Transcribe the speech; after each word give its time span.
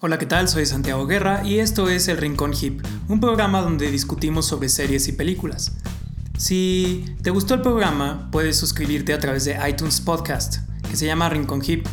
Hola, 0.00 0.16
¿qué 0.16 0.26
tal? 0.26 0.46
Soy 0.46 0.64
Santiago 0.64 1.08
Guerra 1.08 1.44
y 1.44 1.58
esto 1.58 1.88
es 1.88 2.06
El 2.06 2.18
Rincón 2.18 2.52
Hip, 2.54 2.86
un 3.08 3.18
programa 3.18 3.62
donde 3.62 3.90
discutimos 3.90 4.46
sobre 4.46 4.68
series 4.68 5.08
y 5.08 5.12
películas. 5.12 5.72
Si 6.36 7.04
te 7.20 7.30
gustó 7.30 7.54
el 7.54 7.62
programa, 7.62 8.28
puedes 8.30 8.56
suscribirte 8.56 9.12
a 9.12 9.18
través 9.18 9.44
de 9.44 9.58
iTunes 9.68 10.00
Podcast, 10.00 10.58
que 10.88 10.94
se 10.94 11.06
llama 11.06 11.28
Rincón 11.28 11.62
Hip, 11.66 11.84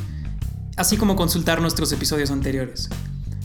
así 0.78 0.98
como 0.98 1.16
consultar 1.16 1.62
nuestros 1.62 1.91
episodios 1.94 2.30
anteriores. 2.30 2.90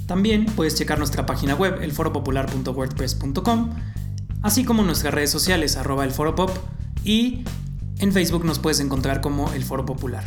También 0.06 0.44
puedes 0.44 0.74
checar 0.74 0.98
nuestra 0.98 1.24
página 1.24 1.54
web, 1.54 1.80
elforopopular.wordpress.com, 1.80 3.70
así 4.42 4.64
como 4.64 4.82
nuestras 4.82 5.14
redes 5.14 5.30
sociales, 5.30 5.78
arroba 5.78 6.04
elforopop, 6.04 6.50
y 7.02 7.44
en 7.96 8.12
Facebook 8.12 8.44
nos 8.44 8.58
puedes 8.58 8.80
encontrar 8.80 9.22
como 9.22 9.50
El 9.54 9.64
Foro 9.64 9.86
Popular. 9.86 10.24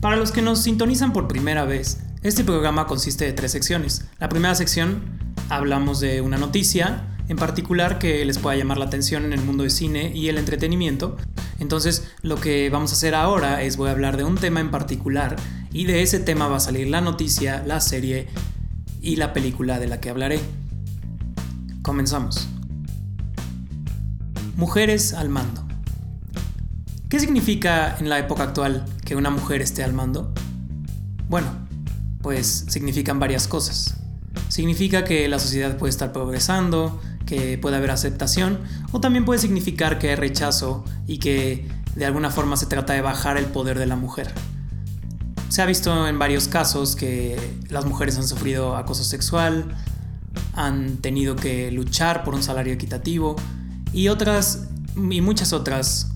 Para 0.00 0.14
los 0.14 0.30
que 0.30 0.40
nos 0.40 0.62
sintonizan 0.62 1.12
por 1.12 1.26
primera 1.26 1.64
vez, 1.64 1.98
este 2.22 2.44
programa 2.44 2.86
consiste 2.86 3.24
de 3.24 3.32
tres 3.32 3.52
secciones. 3.52 4.04
La 4.18 4.28
primera 4.28 4.54
sección 4.54 5.02
hablamos 5.48 6.00
de 6.00 6.20
una 6.20 6.36
noticia 6.36 7.06
en 7.28 7.36
particular 7.36 7.98
que 7.98 8.24
les 8.24 8.38
pueda 8.38 8.56
llamar 8.56 8.76
la 8.76 8.84
atención 8.84 9.24
en 9.24 9.32
el 9.32 9.40
mundo 9.40 9.64
de 9.64 9.70
cine 9.70 10.12
y 10.14 10.28
el 10.28 10.36
entretenimiento. 10.36 11.16
Entonces 11.60 12.10
lo 12.22 12.36
que 12.36 12.68
vamos 12.68 12.90
a 12.90 12.94
hacer 12.94 13.14
ahora 13.14 13.62
es 13.62 13.76
voy 13.76 13.88
a 13.88 13.92
hablar 13.92 14.16
de 14.18 14.24
un 14.24 14.34
tema 14.34 14.60
en 14.60 14.70
particular 14.70 15.36
y 15.72 15.84
de 15.86 16.02
ese 16.02 16.20
tema 16.20 16.48
va 16.48 16.56
a 16.56 16.60
salir 16.60 16.88
la 16.88 17.00
noticia, 17.00 17.62
la 17.66 17.80
serie 17.80 18.28
y 19.00 19.16
la 19.16 19.32
película 19.32 19.78
de 19.78 19.88
la 19.88 20.00
que 20.00 20.10
hablaré. 20.10 20.40
Comenzamos. 21.82 22.48
Mujeres 24.56 25.14
al 25.14 25.30
mando. 25.30 25.66
¿Qué 27.08 27.18
significa 27.18 27.96
en 27.98 28.10
la 28.10 28.18
época 28.18 28.42
actual 28.42 28.84
que 29.06 29.16
una 29.16 29.30
mujer 29.30 29.62
esté 29.62 29.82
al 29.82 29.94
mando? 29.94 30.34
Bueno, 31.28 31.59
pues 32.22 32.66
significan 32.68 33.18
varias 33.18 33.48
cosas. 33.48 33.96
Significa 34.48 35.04
que 35.04 35.28
la 35.28 35.38
sociedad 35.38 35.76
puede 35.76 35.90
estar 35.90 36.12
progresando, 36.12 37.00
que 37.26 37.58
puede 37.58 37.76
haber 37.76 37.90
aceptación, 37.90 38.60
o 38.92 39.00
también 39.00 39.24
puede 39.24 39.40
significar 39.40 39.98
que 39.98 40.10
hay 40.10 40.16
rechazo 40.16 40.84
y 41.06 41.18
que 41.18 41.68
de 41.94 42.04
alguna 42.04 42.30
forma 42.30 42.56
se 42.56 42.66
trata 42.66 42.92
de 42.92 43.00
bajar 43.00 43.36
el 43.36 43.46
poder 43.46 43.78
de 43.78 43.86
la 43.86 43.96
mujer. 43.96 44.32
Se 45.48 45.62
ha 45.62 45.66
visto 45.66 46.06
en 46.06 46.18
varios 46.18 46.46
casos 46.46 46.94
que 46.94 47.36
las 47.68 47.84
mujeres 47.84 48.16
han 48.16 48.26
sufrido 48.26 48.76
acoso 48.76 49.02
sexual, 49.02 49.76
han 50.54 50.98
tenido 50.98 51.36
que 51.36 51.70
luchar 51.72 52.22
por 52.22 52.34
un 52.34 52.42
salario 52.42 52.72
equitativo 52.72 53.36
y 53.92 54.08
otras 54.08 54.68
y 54.96 55.20
muchas 55.20 55.52
otras 55.52 56.12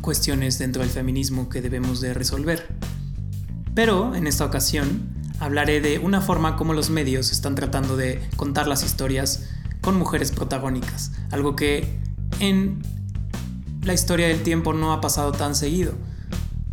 cuestiones 0.00 0.58
dentro 0.58 0.82
del 0.82 0.90
feminismo 0.90 1.48
que 1.48 1.62
debemos 1.62 2.00
de 2.00 2.14
resolver. 2.14 2.66
Pero 3.76 4.14
en 4.14 4.26
esta 4.26 4.46
ocasión 4.46 5.06
hablaré 5.38 5.82
de 5.82 5.98
una 5.98 6.22
forma 6.22 6.56
como 6.56 6.72
los 6.72 6.88
medios 6.88 7.30
están 7.30 7.54
tratando 7.54 7.94
de 7.98 8.26
contar 8.36 8.66
las 8.66 8.82
historias 8.82 9.50
con 9.82 9.98
mujeres 9.98 10.32
protagónicas, 10.32 11.12
algo 11.30 11.56
que 11.56 12.00
en 12.40 12.80
la 13.82 13.92
historia 13.92 14.28
del 14.28 14.42
tiempo 14.42 14.72
no 14.72 14.94
ha 14.94 15.02
pasado 15.02 15.32
tan 15.32 15.54
seguido. 15.54 15.92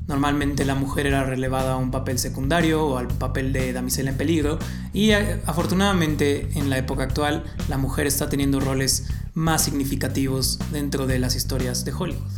Normalmente 0.07 0.63
la 0.63 0.75
mujer 0.75 1.05
era 1.05 1.25
relevada 1.25 1.73
a 1.73 1.75
un 1.75 1.91
papel 1.91 2.19
secundario 2.19 2.85
o 2.85 2.97
al 2.97 3.09
papel 3.09 3.51
de 3.51 3.73
damisela 3.73 4.11
en 4.11 4.17
peligro 4.17 4.57
y 4.93 5.11
eh, 5.11 5.41
afortunadamente 5.45 6.57
en 6.57 6.69
la 6.69 6.77
época 6.77 7.03
actual 7.03 7.43
la 7.67 7.77
mujer 7.77 8.07
está 8.07 8.29
teniendo 8.29 8.61
roles 8.61 9.07
más 9.33 9.61
significativos 9.61 10.57
dentro 10.71 11.05
de 11.05 11.19
las 11.19 11.35
historias 11.35 11.83
de 11.83 11.91
Hollywood. 11.91 12.31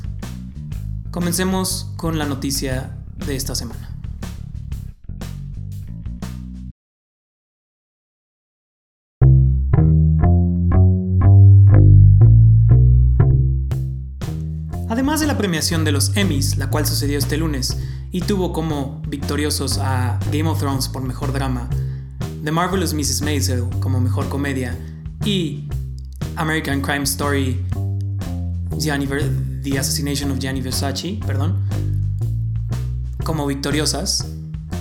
Comencemos 1.11 1.91
con 1.97 2.17
la 2.17 2.25
noticia 2.25 2.97
de 3.27 3.35
esta 3.35 3.53
semana. 3.53 3.94
Además 15.16 15.30
de 15.30 15.34
la 15.34 15.38
premiación 15.38 15.86
de 15.86 15.94
los 15.94 16.18
Emmys, 16.18 16.58
la 16.58 16.70
cual 16.70 16.86
sucedió 16.86 17.18
este 17.18 17.38
lunes, 17.38 17.78
y 18.12 18.20
tuvo 18.20 18.52
como 18.52 19.02
victoriosos 19.08 19.78
a 19.78 20.20
Game 20.30 20.50
of 20.50 20.59
Thrones 20.59 20.90
por 20.90 21.03
mejor 21.03 21.31
drama, 21.31 21.70
The 22.44 22.52
Marvelous 22.52 22.94
Mrs. 22.94 23.22
Maisel 23.22 23.64
como 23.80 24.02
mejor 24.02 24.28
comedia 24.28 24.78
y 25.24 25.70
American 26.36 26.81
Crime 26.81 27.03
Story 27.03 27.64
The 28.78 29.80
Assassination 29.80 30.31
of 30.31 30.40
Gianni 30.40 30.59
Versace, 30.59 31.18
perdón, 31.26 31.62
como 33.24 33.47
victoriosas, 33.47 34.28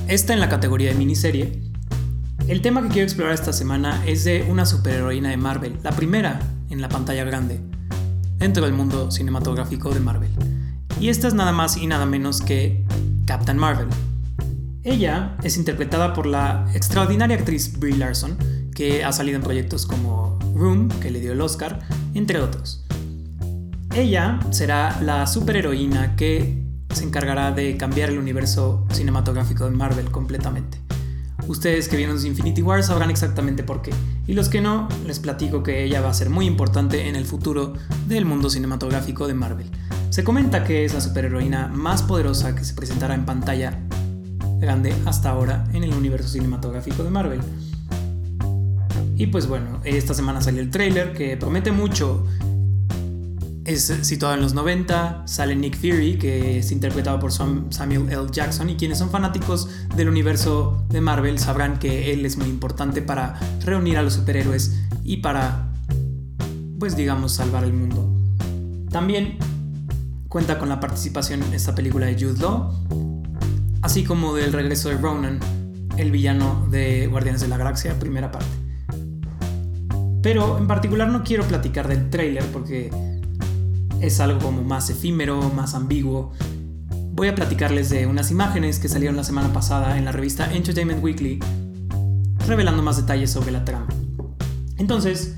esta 0.09 0.33
en 0.33 0.41
la 0.41 0.49
categoría 0.49 0.89
de 0.89 0.97
miniserie. 0.97 1.63
El 2.49 2.61
tema 2.61 2.83
que 2.83 2.89
quiero 2.89 3.05
explorar 3.05 3.35
esta 3.35 3.53
semana 3.53 4.03
es 4.05 4.25
de 4.25 4.45
una 4.51 4.67
superheroína 4.67 5.29
de 5.29 5.37
Marvel, 5.37 5.79
la 5.85 5.93
primera 5.93 6.41
en 6.71 6.81
la 6.81 6.89
pantalla 6.89 7.23
grande 7.23 7.61
dentro 8.45 8.67
del 8.67 8.75
mundo 8.75 9.11
cinematográfico 9.11 9.89
de 9.95 10.01
Marvel. 10.01 10.29
Y 11.01 11.09
esta 11.09 11.29
es 11.29 11.33
nada 11.33 11.53
más 11.53 11.79
y 11.79 11.87
nada 11.87 12.05
menos 12.05 12.43
que 12.43 12.85
Captain 13.25 13.57
Marvel. 13.57 13.89
Ella 14.83 15.35
es 15.43 15.57
interpretada 15.57 16.13
por 16.13 16.27
la 16.27 16.67
extraordinaria 16.75 17.39
actriz 17.39 17.79
Brie 17.79 17.97
Larson, 17.97 18.37
que 18.75 19.03
ha 19.03 19.13
salido 19.13 19.37
en 19.39 19.43
proyectos 19.43 19.87
como 19.87 20.39
Room, 20.55 20.91
que 21.01 21.11
le 21.11 21.21
dio 21.21 21.33
el 21.33 21.41
Oscar, 21.41 21.79
entre 22.13 22.39
otros. 22.39 22.85
Ella 23.95 24.39
será 24.51 25.01
la 25.01 25.27
superheroína 25.27 26.15
que 26.15 26.63
se 26.93 27.05
encargará 27.05 27.51
de 27.51 27.79
cambiar 27.79 28.11
el 28.11 28.19
universo 28.19 28.87
cinematográfico 28.93 29.65
de 29.65 29.71
Marvel 29.71 30.11
completamente. 30.11 30.84
Ustedes 31.47 31.89
que 31.89 31.97
vieron 31.97 32.25
Infinity 32.25 32.63
War 32.63 32.83
sabrán 32.83 33.11
exactamente 33.11 33.63
por 33.63 33.83
qué. 33.83 33.93
Y 34.27 34.33
los 34.33 34.49
que 34.49 34.61
no, 34.61 34.89
les 35.07 35.19
platico 35.19 35.63
que 35.63 35.85
ella 35.85 36.01
va 36.01 36.09
a 36.09 36.15
ser 36.15 36.31
muy 36.31 36.47
importante 36.47 37.09
en 37.09 37.17
el 37.17 37.27
futuro 37.27 37.75
del 38.09 38.25
mundo 38.25 38.49
cinematográfico 38.49 39.27
de 39.27 39.35
Marvel. 39.35 39.71
Se 40.09 40.25
comenta 40.25 40.65
que 40.65 40.85
es 40.85 40.95
la 40.95 41.01
superheroína 41.01 41.69
más 41.69 42.03
poderosa 42.03 42.55
que 42.55 42.65
se 42.65 42.73
presentará 42.75 43.15
en 43.15 43.27
pantalla 43.27 43.79
grande 44.59 44.95
hasta 45.05 45.31
ahora 45.31 45.65
en 45.75 45.85
el 45.85 45.93
universo 45.93 46.29
cinematográfico 46.29 47.05
de 47.05 47.11
Marvel. 47.11 47.41
Y 49.17 49.27
pues 49.27 49.47
bueno, 49.47 49.81
esta 49.85 50.15
semana 50.15 50.41
salió 50.41 50.63
el 50.63 50.71
trailer 50.71 51.13
que 51.13 51.37
promete 51.37 51.73
mucho 51.73 52.27
es 53.65 53.85
situado 54.03 54.35
en 54.35 54.43
los 54.43 54.53
90, 54.53 55.23
sale 55.27 55.57
Nick 55.57 55.77
Fury, 55.77 56.19
que 56.19 56.59
es 56.59 56.71
interpretado 56.71 57.19
por 57.19 57.33
Samuel 57.33 58.11
L. 58.11 58.27
Jackson, 58.31 58.69
y 58.69 58.77
quienes 58.77 58.99
son 58.99 59.11
fanáticos 59.11 59.69
del 59.97 60.09
universo 60.09 60.85
de 60.91 61.01
Marvel 61.01 61.39
sabrán 61.39 61.79
que 61.79 62.13
él 62.13 62.27
es 62.27 62.37
muy 62.37 62.49
importante 62.49 63.01
para 63.01 63.39
reunir 63.65 63.97
a 63.97 64.03
los 64.03 64.15
superhéroes 64.15 64.75
y 65.03 65.19
para, 65.19 65.73
pues 66.79 66.95
digamos, 66.95 67.33
salvar 67.33 67.65
el 67.65 67.73
mundo. 67.73 68.15
También 68.91 69.39
cuenta 70.29 70.59
con 70.59 70.69
la 70.69 70.79
participación 70.79 71.43
en 71.43 71.55
esta 71.55 71.75
película 71.75 72.07
de 72.07 72.15
Jude 72.15 72.41
Law, 72.41 73.23
así 73.81 74.05
como 74.05 74.35
del 74.35 74.53
regreso 74.53 74.91
de 74.91 74.99
Ronan, 74.99 75.41
el 75.97 76.11
villano 76.11 76.67
de 76.71 77.07
Guardianes 77.07 77.41
de 77.41 77.49
la 77.49 77.57
Galaxia, 77.57 77.99
primera 77.99 78.31
parte. 78.31 78.49
Pero 80.23 80.59
en 80.59 80.67
particular 80.67 81.09
no 81.09 81.23
quiero 81.23 81.45
platicar 81.45 81.89
del 81.89 82.11
trailer 82.11 82.45
porque 82.47 82.91
es 84.07 84.21
algo 84.21 84.39
como 84.39 84.63
más 84.63 84.91
efímero, 84.91 85.51
más 85.51 85.75
ambiguo. 85.75 86.33
Voy 87.13 87.29
a 87.29 87.35
platicarles 87.35 87.91
de 87.91 88.07
unas 88.07 88.31
imágenes 88.31 88.79
que 88.79 88.89
salieron 88.89 89.17
la 89.17 89.25
semana 89.25 89.53
pasada 89.53 89.97
en 89.97 90.05
la 90.05 90.13
revista 90.13 90.53
Entertainment 90.53 91.03
Weekly, 91.03 91.41
revelando 92.47 92.83
más 92.83 92.97
detalles 92.97 93.31
sobre 93.31 93.53
la 93.53 93.65
trama. 93.65 93.87
Entonces, 94.77 95.37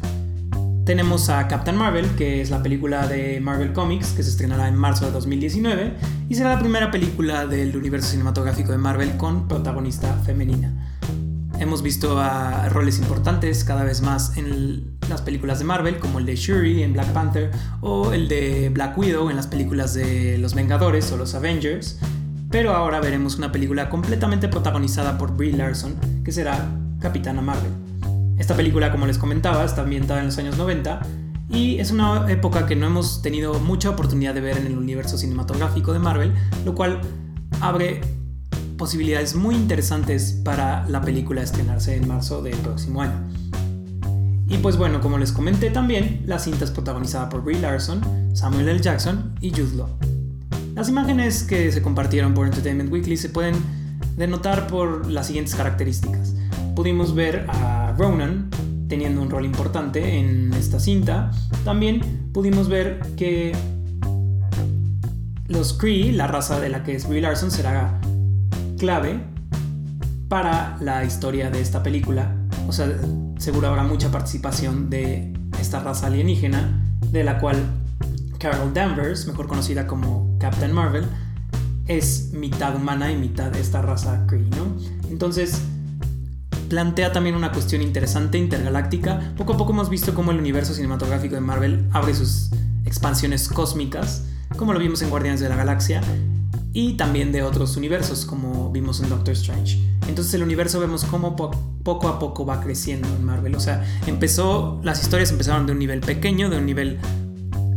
tenemos 0.84 1.28
a 1.28 1.47
Captain 1.49 1.77
Marvel, 1.77 2.09
que 2.16 2.41
es 2.41 2.50
la 2.50 2.62
película 2.62 3.06
de 3.06 3.41
Marvel 3.41 3.72
Comics, 3.72 4.12
que 4.12 4.22
se 4.22 4.31
estrenará 4.31 4.68
en 4.68 4.77
marzo 4.77 5.04
de 5.04 5.13
2019, 5.13 5.95
y 6.28 6.34
será 6.34 6.54
la 6.54 6.60
primera 6.60 6.91
película 6.91 7.47
del 7.47 7.77
universo 7.77 8.10
cinematográfico 8.10 8.72
de 8.72 8.78
Marvel 8.78 9.16
con 9.16 9.47
protagonista 9.48 10.13
femenina. 10.24 10.76
Hemos 11.58 11.82
visto 11.82 12.22
roles 12.70 12.98
importantes 12.98 13.64
cada 13.64 13.82
vez 13.84 14.03
más 14.03 14.36
en 14.36 14.98
las 15.08 15.22
películas 15.22 15.58
de 15.58 15.64
Marvel, 15.64 15.98
como 15.98 16.18
el 16.18 16.26
de 16.26 16.36
Shuri 16.36 16.82
en 16.82 16.92
Black 16.92 17.12
Panther 17.12 17.50
o 17.80 18.12
el 18.12 18.28
de 18.28 18.68
Black 18.68 18.97
Widow 18.98 19.30
en 19.30 19.36
las 19.36 19.47
películas 19.47 19.94
de 19.94 20.36
Los 20.38 20.54
Vengadores 20.54 21.10
o 21.12 21.16
los 21.16 21.34
Avengers. 21.34 21.98
Pero 22.50 22.74
ahora 22.74 23.00
veremos 23.00 23.36
una 23.38 23.53
película 23.53 23.88
completamente 23.88 24.48
protagonizada 24.48 25.16
por 25.16 25.34
Brie 25.36 25.53
Larson, 25.53 25.97
que 26.24 26.30
será 26.30 26.68
Capitana 27.00 27.41
Marvel. 27.41 27.72
Esta 28.38 28.54
película, 28.54 28.92
como 28.92 29.06
les 29.06 29.16
comentaba, 29.16 29.64
está 29.64 29.82
ambientada 29.82 30.20
en 30.20 30.26
los 30.26 30.38
años 30.38 30.58
90 30.58 31.00
y 31.48 31.78
es 31.78 31.91
una 31.91 32.30
época 32.30 32.66
que 32.66 32.76
no 32.76 32.86
hemos 32.86 33.22
tenido 33.22 33.58
mucha 33.60 33.91
oportunidad 33.91 34.34
de 34.34 34.42
ver 34.42 34.58
en 34.58 34.66
el 34.66 34.76
universo 34.76 35.16
cinematográfico 35.16 35.92
de 35.92 36.00
Marvel, 36.00 36.34
lo 36.64 36.74
cual 36.74 37.00
abre 37.60 38.03
posibilidades 38.77 39.34
muy 39.34 39.55
interesantes 39.55 40.41
para 40.45 40.87
la 40.89 41.01
película 41.01 41.43
estrenarse 41.43 41.97
en 41.97 42.07
marzo 42.07 42.43
del 42.43 42.57
próximo 42.59 43.03
año. 43.03 43.27
Y 44.49 44.59
pues 44.59 44.77
bueno, 44.77 45.01
como 45.01 45.19
les 45.19 45.33
comenté 45.33 45.71
también, 45.71 46.23
la 46.27 46.39
cinta 46.39 46.65
es 46.65 46.71
protagonizada 46.71 47.28
por 47.28 47.43
Brie 47.43 47.61
Larson, 47.61 48.01
Samuel 48.33 48.69
L. 48.69 48.81
Jackson 48.81 49.34
y 49.41 49.51
Jude 49.51 49.77
Law. 49.77 49.89
Las 50.75 50.89
imágenes 50.89 51.43
que 51.43 51.73
se 51.73 51.83
compartieron 51.83 52.34
por 52.34 52.47
Entertainment 52.47 52.93
Weekly 52.93 53.17
se 53.17 53.28
pueden 53.28 53.55
denotar 54.17 54.67
por 54.67 55.11
las 55.11 55.27
siguientes 55.27 55.55
características. 55.55 56.34
pudimos 56.75 57.15
ver 57.15 57.47
a 57.49 57.95
Ronan 57.97 58.51
teniendo 58.89 59.23
un 59.23 59.31
rol 59.31 59.45
importante 59.45 60.19
en 60.19 60.53
esta 60.53 60.78
cinta. 60.78 61.31
También 61.65 62.31
pudimos 62.33 62.69
ver 62.69 63.01
que 63.17 63.57
los 65.49 65.73
Kree, 65.73 66.13
la 66.13 66.27
raza 66.27 66.61
de 66.61 66.69
la 66.69 66.84
que 66.84 66.95
es 66.95 67.09
Brie 67.09 67.23
Larson, 67.23 67.51
será 67.51 68.01
clave 68.78 69.21
para 70.28 70.77
la 70.81 71.05
historia 71.05 71.51
de 71.51 71.61
esta 71.61 71.83
película. 71.83 72.37
O 72.69 72.73
sea, 72.73 72.89
seguro 73.39 73.69
habrá 73.69 73.84
mucha 73.84 74.11
participación 74.11 74.91
de 74.91 75.33
esta 75.61 75.81
raza 75.81 76.09
alienígena, 76.09 76.83
de 77.11 77.25
la 77.25 77.39
cual 77.39 77.57
Carol 78.39 78.73
Danvers, 78.75 79.27
mejor 79.27 79.47
conocida 79.47 79.87
como 79.87 80.37
Captain 80.39 80.73
Marvel, 80.73 81.07
es 81.87 82.33
mitad 82.33 82.75
humana 82.75 83.13
y 83.13 83.17
mitad 83.17 83.51
de 83.51 83.61
esta 83.61 83.81
raza 83.83 84.27
Kree, 84.27 84.49
¿no? 84.51 84.77
Entonces, 85.09 85.63
plantea 86.69 87.13
también 87.13 87.37
una 87.37 87.53
cuestión 87.53 87.83
interesante 87.83 88.39
intergaláctica. 88.39 89.33
Poco 89.37 89.55
a 89.55 89.57
poco 89.57 89.73
hemos 89.73 89.89
visto 89.89 90.15
cómo 90.15 90.33
el 90.33 90.39
universo 90.39 90.75
cinematográfico 90.75 91.37
de 91.37 91.41
Marvel 91.41 91.89
abre 91.93 92.15
sus 92.15 92.51
expansiones 92.84 93.49
cósmicas, 93.49 94.25
como 94.57 94.73
lo 94.73 94.78
vimos 94.78 95.03
en 95.03 95.11
Guardianes 95.11 95.41
de 95.41 95.49
la 95.49 95.57
Galaxia, 95.57 96.01
y 96.77 96.93
también 96.93 97.33
de 97.33 97.43
otros 97.43 97.75
universos, 97.78 98.27
como 98.27 98.71
vimos 98.71 99.01
en 99.01 99.09
Doctor 99.09 99.33
Strange. 99.33 99.78
Entonces 100.09 100.34
el 100.34 100.43
universo 100.43 100.78
vemos 100.78 101.07
cómo 101.07 101.34
poco 101.34 102.07
a 102.07 102.19
poco 102.19 102.45
va 102.45 102.61
creciendo 102.61 103.09
en 103.09 103.25
Marvel. 103.25 103.55
O 103.55 103.61
sea, 103.61 103.83
empezó, 104.07 104.78
las 104.83 105.01
historias 105.01 105.31
empezaron 105.31 105.65
de 105.65 105.73
un 105.73 105.78
nivel 105.78 106.01
pequeño, 106.01 106.51
de 106.51 106.59
un 106.59 106.67
nivel 106.67 106.99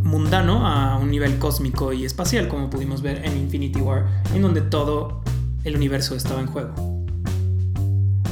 mundano 0.04 0.68
a 0.68 0.98
un 0.98 1.10
nivel 1.10 1.40
cósmico 1.40 1.94
y 1.94 2.04
espacial, 2.04 2.50
como 2.50 2.70
pudimos 2.70 3.02
ver 3.02 3.24
en 3.24 3.38
Infinity 3.38 3.80
War, 3.80 4.06
en 4.36 4.42
donde 4.42 4.60
todo 4.60 5.22
el 5.64 5.78
universo 5.78 6.14
estaba 6.14 6.42
en 6.42 6.48
juego. 6.48 7.06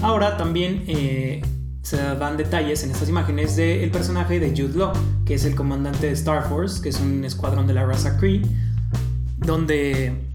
Ahora 0.02 0.36
también 0.36 0.84
eh, 0.88 1.44
se 1.81 1.96
dan 1.96 2.36
detalles 2.36 2.84
en 2.84 2.92
estas 2.92 3.08
imágenes 3.08 3.56
del 3.56 3.90
personaje 3.90 4.42
de 4.42 4.50
Jude 4.50 4.78
Law, 4.78 4.92
que 5.25 5.36
es 5.36 5.46
el 5.46 5.56
comandante 5.56 6.08
de 6.08 6.12
Star 6.12 6.50
Force, 6.50 6.81
que 6.81 6.90
es 6.90 7.00
un 7.00 7.24
escuadrón 7.24 7.68
de 7.68 7.74
la 7.74 7.86
raza 7.86 8.18
Kree, 8.18 8.42
donde 9.38 10.26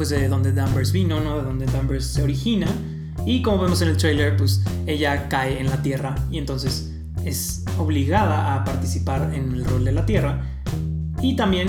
pues 0.00 0.08
de 0.08 0.28
donde 0.28 0.50
Danvers 0.54 0.92
vino, 0.92 1.20
¿no? 1.20 1.36
De 1.36 1.42
donde 1.42 1.66
Danvers 1.66 2.06
se 2.06 2.22
origina. 2.22 2.66
Y 3.26 3.42
como 3.42 3.60
vemos 3.60 3.82
en 3.82 3.88
el 3.88 3.98
trailer, 3.98 4.34
pues 4.34 4.62
ella 4.86 5.28
cae 5.28 5.60
en 5.60 5.66
la 5.66 5.82
Tierra 5.82 6.14
y 6.30 6.38
entonces 6.38 6.94
es 7.22 7.66
obligada 7.76 8.54
a 8.54 8.64
participar 8.64 9.34
en 9.34 9.52
el 9.52 9.62
rol 9.62 9.84
de 9.84 9.92
la 9.92 10.06
Tierra. 10.06 10.40
Y 11.20 11.36
también 11.36 11.68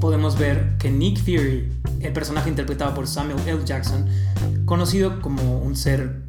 podemos 0.00 0.36
ver 0.36 0.78
que 0.78 0.90
Nick 0.90 1.20
Fury, 1.20 1.68
el 2.00 2.12
personaje 2.12 2.48
interpretado 2.48 2.92
por 2.92 3.06
Samuel 3.06 3.38
L. 3.46 3.60
Jackson, 3.64 4.04
conocido 4.64 5.22
como 5.22 5.60
un 5.60 5.76
ser 5.76 6.24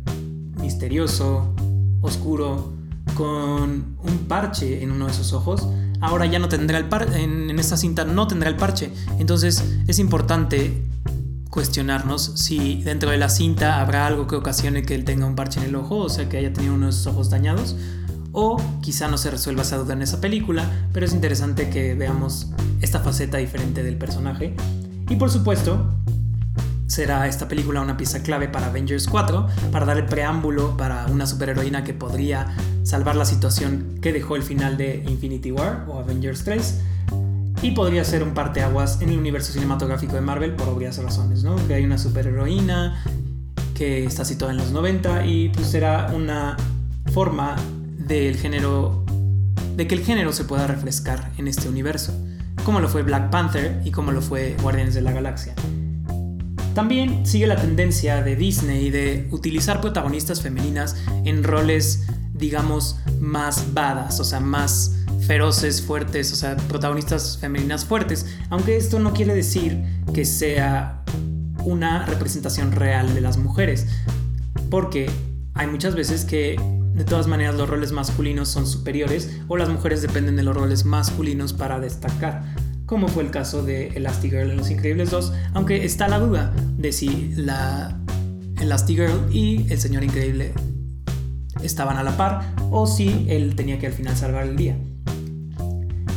misterioso, 0.59 1.55
oscuro, 2.01 2.71
con 3.15 3.97
un 3.97 4.17
parche 4.27 4.83
en 4.83 4.91
uno 4.91 5.07
de 5.07 5.13
sus 5.15 5.33
ojos, 5.33 5.67
ahora 6.01 6.27
ya 6.27 6.37
no 6.37 6.49
tendrá 6.49 6.77
el 6.77 6.85
parche, 6.85 7.23
en, 7.23 7.49
en 7.49 7.57
esta 7.57 7.77
cinta 7.77 8.05
no 8.05 8.27
tendrá 8.27 8.47
el 8.47 8.57
parche. 8.57 8.91
Entonces 9.17 9.65
es 9.87 9.97
importante 9.97 10.90
cuestionarnos 11.51 12.31
si 12.35 12.81
dentro 12.81 13.11
de 13.11 13.17
la 13.17 13.29
cinta 13.29 13.81
habrá 13.81 14.07
algo 14.07 14.25
que 14.25 14.35
ocasione 14.35 14.83
que 14.83 14.95
él 14.95 15.03
tenga 15.03 15.27
un 15.27 15.35
parche 15.35 15.59
en 15.59 15.67
el 15.67 15.75
ojo, 15.75 15.97
o 15.97 16.09
sea 16.09 16.27
que 16.27 16.37
haya 16.37 16.51
tenido 16.51 16.73
unos 16.73 17.05
ojos 17.05 17.29
dañados, 17.29 17.75
o 18.31 18.57
quizá 18.81 19.09
no 19.09 19.17
se 19.17 19.29
resuelva 19.29 19.61
esa 19.61 19.77
duda 19.77 19.93
en 19.93 20.01
esa 20.01 20.21
película, 20.21 20.63
pero 20.93 21.05
es 21.05 21.13
interesante 21.13 21.69
que 21.69 21.93
veamos 21.93 22.47
esta 22.81 23.01
faceta 23.01 23.37
diferente 23.37 23.83
del 23.83 23.97
personaje. 23.97 24.55
Y 25.09 25.17
por 25.17 25.29
supuesto, 25.29 25.93
será 26.87 27.27
esta 27.27 27.49
película 27.49 27.81
una 27.81 27.97
pieza 27.97 28.23
clave 28.23 28.47
para 28.47 28.67
Avengers 28.67 29.07
4, 29.07 29.47
para 29.73 29.85
dar 29.85 29.97
el 29.97 30.05
preámbulo 30.05 30.77
para 30.77 31.05
una 31.07 31.27
superheroína 31.27 31.83
que 31.83 31.93
podría 31.93 32.55
salvar 32.83 33.17
la 33.17 33.25
situación 33.25 33.99
que 34.01 34.13
dejó 34.13 34.37
el 34.37 34.43
final 34.43 34.77
de 34.77 35.03
Infinity 35.05 35.51
War 35.51 35.85
o 35.89 35.99
Avengers 35.99 36.45
3 36.45 36.79
y 37.61 37.71
podría 37.71 38.03
ser 38.03 38.23
un 38.23 38.33
parteaguas 38.33 39.01
en 39.01 39.09
el 39.09 39.19
universo 39.19 39.53
cinematográfico 39.53 40.15
de 40.15 40.21
Marvel 40.21 40.55
por 40.55 40.69
obvias 40.69 40.97
razones, 40.97 41.43
¿no? 41.43 41.55
Que 41.67 41.75
hay 41.75 41.83
una 41.83 41.97
superheroína 41.97 43.03
que 43.75 44.03
está 44.03 44.25
situada 44.25 44.51
en 44.51 44.57
los 44.57 44.71
90 44.71 45.25
y 45.25 45.49
pues 45.49 45.67
será 45.67 46.11
una 46.15 46.57
forma 47.13 47.55
del 47.97 48.37
género 48.37 49.05
de 49.75 49.87
que 49.87 49.95
el 49.95 50.03
género 50.03 50.33
se 50.33 50.43
pueda 50.43 50.67
refrescar 50.67 51.31
en 51.37 51.47
este 51.47 51.69
universo, 51.69 52.13
como 52.65 52.79
lo 52.79 52.89
fue 52.89 53.03
Black 53.03 53.29
Panther 53.29 53.81
y 53.85 53.91
como 53.91 54.11
lo 54.11 54.21
fue 54.21 54.55
Guardianes 54.61 54.95
de 54.95 55.01
la 55.01 55.11
Galaxia. 55.11 55.53
También 56.73 57.25
sigue 57.25 57.47
la 57.47 57.57
tendencia 57.57 58.23
de 58.23 58.35
Disney 58.35 58.89
de 58.89 59.27
utilizar 59.31 59.81
protagonistas 59.81 60.41
femeninas 60.41 60.95
en 61.25 61.43
roles, 61.43 62.07
digamos, 62.33 62.97
más 63.19 63.73
badas, 63.73 64.19
o 64.19 64.23
sea, 64.23 64.39
más 64.39 65.00
feroces, 65.31 65.81
fuertes, 65.81 66.33
o 66.33 66.35
sea, 66.35 66.57
protagonistas 66.57 67.37
femeninas 67.37 67.85
fuertes, 67.85 68.25
aunque 68.49 68.75
esto 68.75 68.99
no 68.99 69.13
quiere 69.13 69.33
decir 69.33 69.81
que 70.13 70.25
sea 70.25 71.05
una 71.63 72.05
representación 72.05 72.73
real 72.73 73.13
de 73.13 73.21
las 73.21 73.37
mujeres, 73.37 73.87
porque 74.69 75.09
hay 75.53 75.67
muchas 75.67 75.95
veces 75.95 76.25
que 76.25 76.59
de 76.93 77.05
todas 77.05 77.27
maneras 77.27 77.55
los 77.55 77.69
roles 77.69 77.93
masculinos 77.93 78.49
son 78.49 78.67
superiores 78.67 79.39
o 79.47 79.55
las 79.55 79.69
mujeres 79.69 80.01
dependen 80.01 80.35
de 80.35 80.43
los 80.43 80.53
roles 80.53 80.83
masculinos 80.83 81.53
para 81.53 81.79
destacar, 81.79 82.43
como 82.85 83.07
fue 83.07 83.23
el 83.23 83.31
caso 83.31 83.63
de 83.63 83.87
Elastigirl 83.87 84.51
en 84.51 84.57
Los 84.57 84.69
Increíbles 84.69 85.11
2, 85.11 85.31
aunque 85.53 85.85
está 85.85 86.09
la 86.09 86.19
duda 86.19 86.53
de 86.77 86.91
si 86.91 87.31
la 87.37 87.97
Elastigirl 88.59 89.33
y 89.33 89.65
el 89.71 89.79
Señor 89.79 90.03
Increíble 90.03 90.51
estaban 91.63 91.95
a 91.95 92.03
la 92.03 92.17
par 92.17 92.53
o 92.69 92.85
si 92.85 93.27
él 93.29 93.55
tenía 93.55 93.79
que 93.79 93.87
al 93.87 93.93
final 93.93 94.17
salvar 94.17 94.45
el 94.45 94.57
día. 94.57 94.75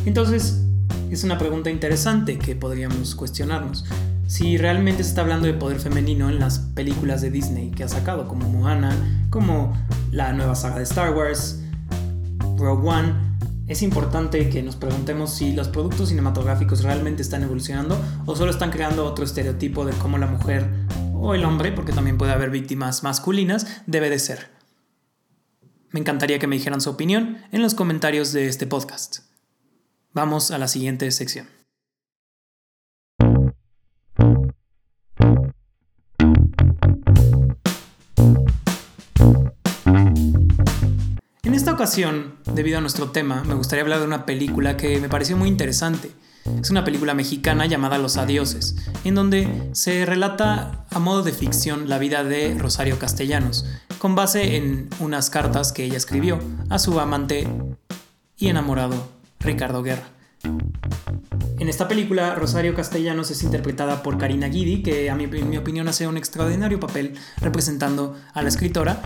Entonces, 0.05 0.63
es 1.11 1.25
una 1.25 1.39
pregunta 1.39 1.71
interesante 1.71 2.39
que 2.39 2.57
podríamos 2.57 3.15
cuestionarnos. 3.15 3.85
Si 4.27 4.57
realmente 4.57 5.03
se 5.03 5.11
está 5.11 5.21
hablando 5.21 5.47
de 5.47 5.55
poder 5.55 5.79
femenino 5.79 6.29
en 6.29 6.39
las 6.39 6.59
películas 6.59 7.21
de 7.21 7.31
Disney 7.31 7.71
que 7.71 7.85
ha 7.85 7.89
sacado, 7.89 8.27
como 8.27 8.49
Moana, 8.49 9.27
como 9.31 9.73
la 10.11 10.33
nueva 10.33 10.55
saga 10.55 10.79
de 10.79 10.85
Star 10.85 11.15
Wars, 11.15 11.61
Rogue 12.57 12.89
One, 12.89 13.15
es 13.67 13.83
importante 13.83 14.51
que 14.51 14.63
nos 14.63 14.77
preguntemos 14.77 15.33
si 15.33 15.53
los 15.53 15.69
productos 15.69 16.11
cinematográficos 16.11 16.83
realmente 16.83 17.23
están 17.23 17.43
evolucionando 17.43 17.99
o 18.27 18.37
solo 18.37 18.51
están 18.51 18.71
creando 18.71 19.07
otro 19.07 19.25
estereotipo 19.25 19.85
de 19.85 19.93
cómo 19.93 20.19
la 20.19 20.27
mujer 20.27 20.69
o 21.15 21.35
el 21.35 21.45
hombre, 21.45 21.73
porque 21.73 21.93
también 21.93 22.19
puede 22.19 22.33
haber 22.33 22.51
víctimas 22.51 23.03
masculinas, 23.03 23.67
debe 23.87 24.11
de 24.11 24.19
ser. 24.19 24.51
Me 25.91 26.01
encantaría 26.01 26.39
que 26.39 26.47
me 26.47 26.57
dijeran 26.57 26.81
su 26.81 26.91
opinión 26.91 27.39
en 27.53 27.63
los 27.63 27.75
comentarios 27.75 28.33
de 28.33 28.49
este 28.49 28.67
podcast. 28.67 29.34
Vamos 30.15 30.53
a 30.53 30.59
la 30.59 30.69
siguiente 30.69 31.11
sección. 31.11 31.49
En 41.43 41.53
esta 41.53 41.73
ocasión, 41.73 42.37
debido 42.45 42.79
a 42.79 42.81
nuestro 42.81 43.11
tema, 43.11 43.43
me 43.43 43.55
gustaría 43.55 43.83
hablar 43.83 43.99
de 43.99 44.07
una 44.07 44.25
película 44.25 44.77
que 44.77 45.01
me 45.01 45.09
pareció 45.09 45.37
muy 45.37 45.49
interesante. 45.49 46.13
Es 46.63 46.71
una 46.71 46.85
película 46.85 47.15
mexicana 47.15 47.67
llamada 47.67 47.99
Los 47.99 48.17
Adioses, 48.17 48.77
en 49.03 49.17
donde 49.17 49.71
se 49.73 50.07
relata 50.07 50.87
a 50.91 51.01
modo 51.01 51.25
de 51.25 51.33
ficción 51.33 51.89
la 51.89 51.99
vida 51.99 52.23
de 52.23 52.55
Rosario 52.57 53.01
Castellanos, 53.01 53.67
con 53.99 54.15
base 54.15 54.57
en 54.59 54.91
unas 55.01 55.29
cartas 55.29 55.73
que 55.73 55.83
ella 55.83 55.97
escribió 55.97 56.39
a 56.71 56.79
su 56.79 57.01
amante 57.01 57.49
y 58.37 58.47
enamorado 58.47 59.14
Ricardo 59.45 59.83
Guerra. 59.83 60.09
En 61.59 61.69
esta 61.69 61.87
película, 61.87 62.35
Rosario 62.35 62.75
Castellanos 62.75 63.31
es 63.31 63.43
interpretada 63.43 64.03
por 64.03 64.19
Karina 64.19 64.49
Guidi, 64.49 64.83
que 64.83 65.09
a 65.09 65.15
mi, 65.15 65.25
en 65.25 65.49
mi 65.49 65.57
opinión 65.57 65.87
hace 65.89 66.07
un 66.07 66.17
extraordinario 66.17 66.81
papel 66.81 67.15
representando 67.41 68.17
a 68.33 68.43
la 68.43 68.49
escritora, 68.49 69.01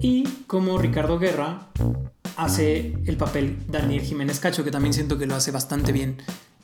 y 0.00 0.24
como 0.46 0.78
Ricardo 0.78 1.18
Guerra 1.18 1.68
hace 2.36 2.94
el 3.06 3.16
papel 3.16 3.58
Daniel 3.68 4.02
Jiménez 4.02 4.40
Cacho, 4.40 4.64
que 4.64 4.70
también 4.70 4.94
siento 4.94 5.18
que 5.18 5.26
lo 5.26 5.34
hace 5.34 5.50
bastante 5.50 5.92
bien. 5.92 6.16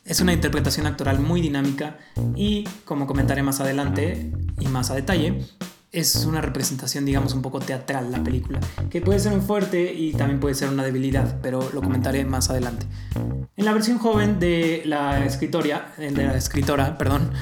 Es 0.04 0.20
una 0.20 0.32
interpretación 0.32 0.86
actoral 0.86 1.20
muy 1.20 1.42
dinámica 1.42 1.98
y, 2.34 2.64
como 2.86 3.06
comentaré 3.06 3.42
más 3.42 3.60
adelante 3.60 4.32
y 4.58 4.66
más 4.68 4.90
a 4.90 4.94
detalle, 4.94 5.44
es 5.92 6.24
una 6.26 6.40
representación, 6.40 7.04
digamos, 7.04 7.32
un 7.34 7.42
poco 7.42 7.60
teatral 7.60 8.12
la 8.12 8.22
película, 8.22 8.60
que 8.90 9.00
puede 9.00 9.18
ser 9.18 9.32
un 9.32 9.42
fuerte 9.42 9.92
y 9.92 10.12
también 10.12 10.40
puede 10.40 10.54
ser 10.54 10.68
una 10.68 10.84
debilidad, 10.84 11.38
pero 11.42 11.70
lo 11.72 11.82
comentaré 11.82 12.24
más 12.24 12.50
adelante. 12.50 12.86
En 13.56 13.64
la 13.64 13.72
versión 13.72 13.98
joven 13.98 14.38
de 14.38 14.82
la 14.84 15.24
escritoria, 15.24 15.92
de 15.96 16.10
la 16.10 16.36
escritora, 16.36 16.98
perdón, 16.98 17.32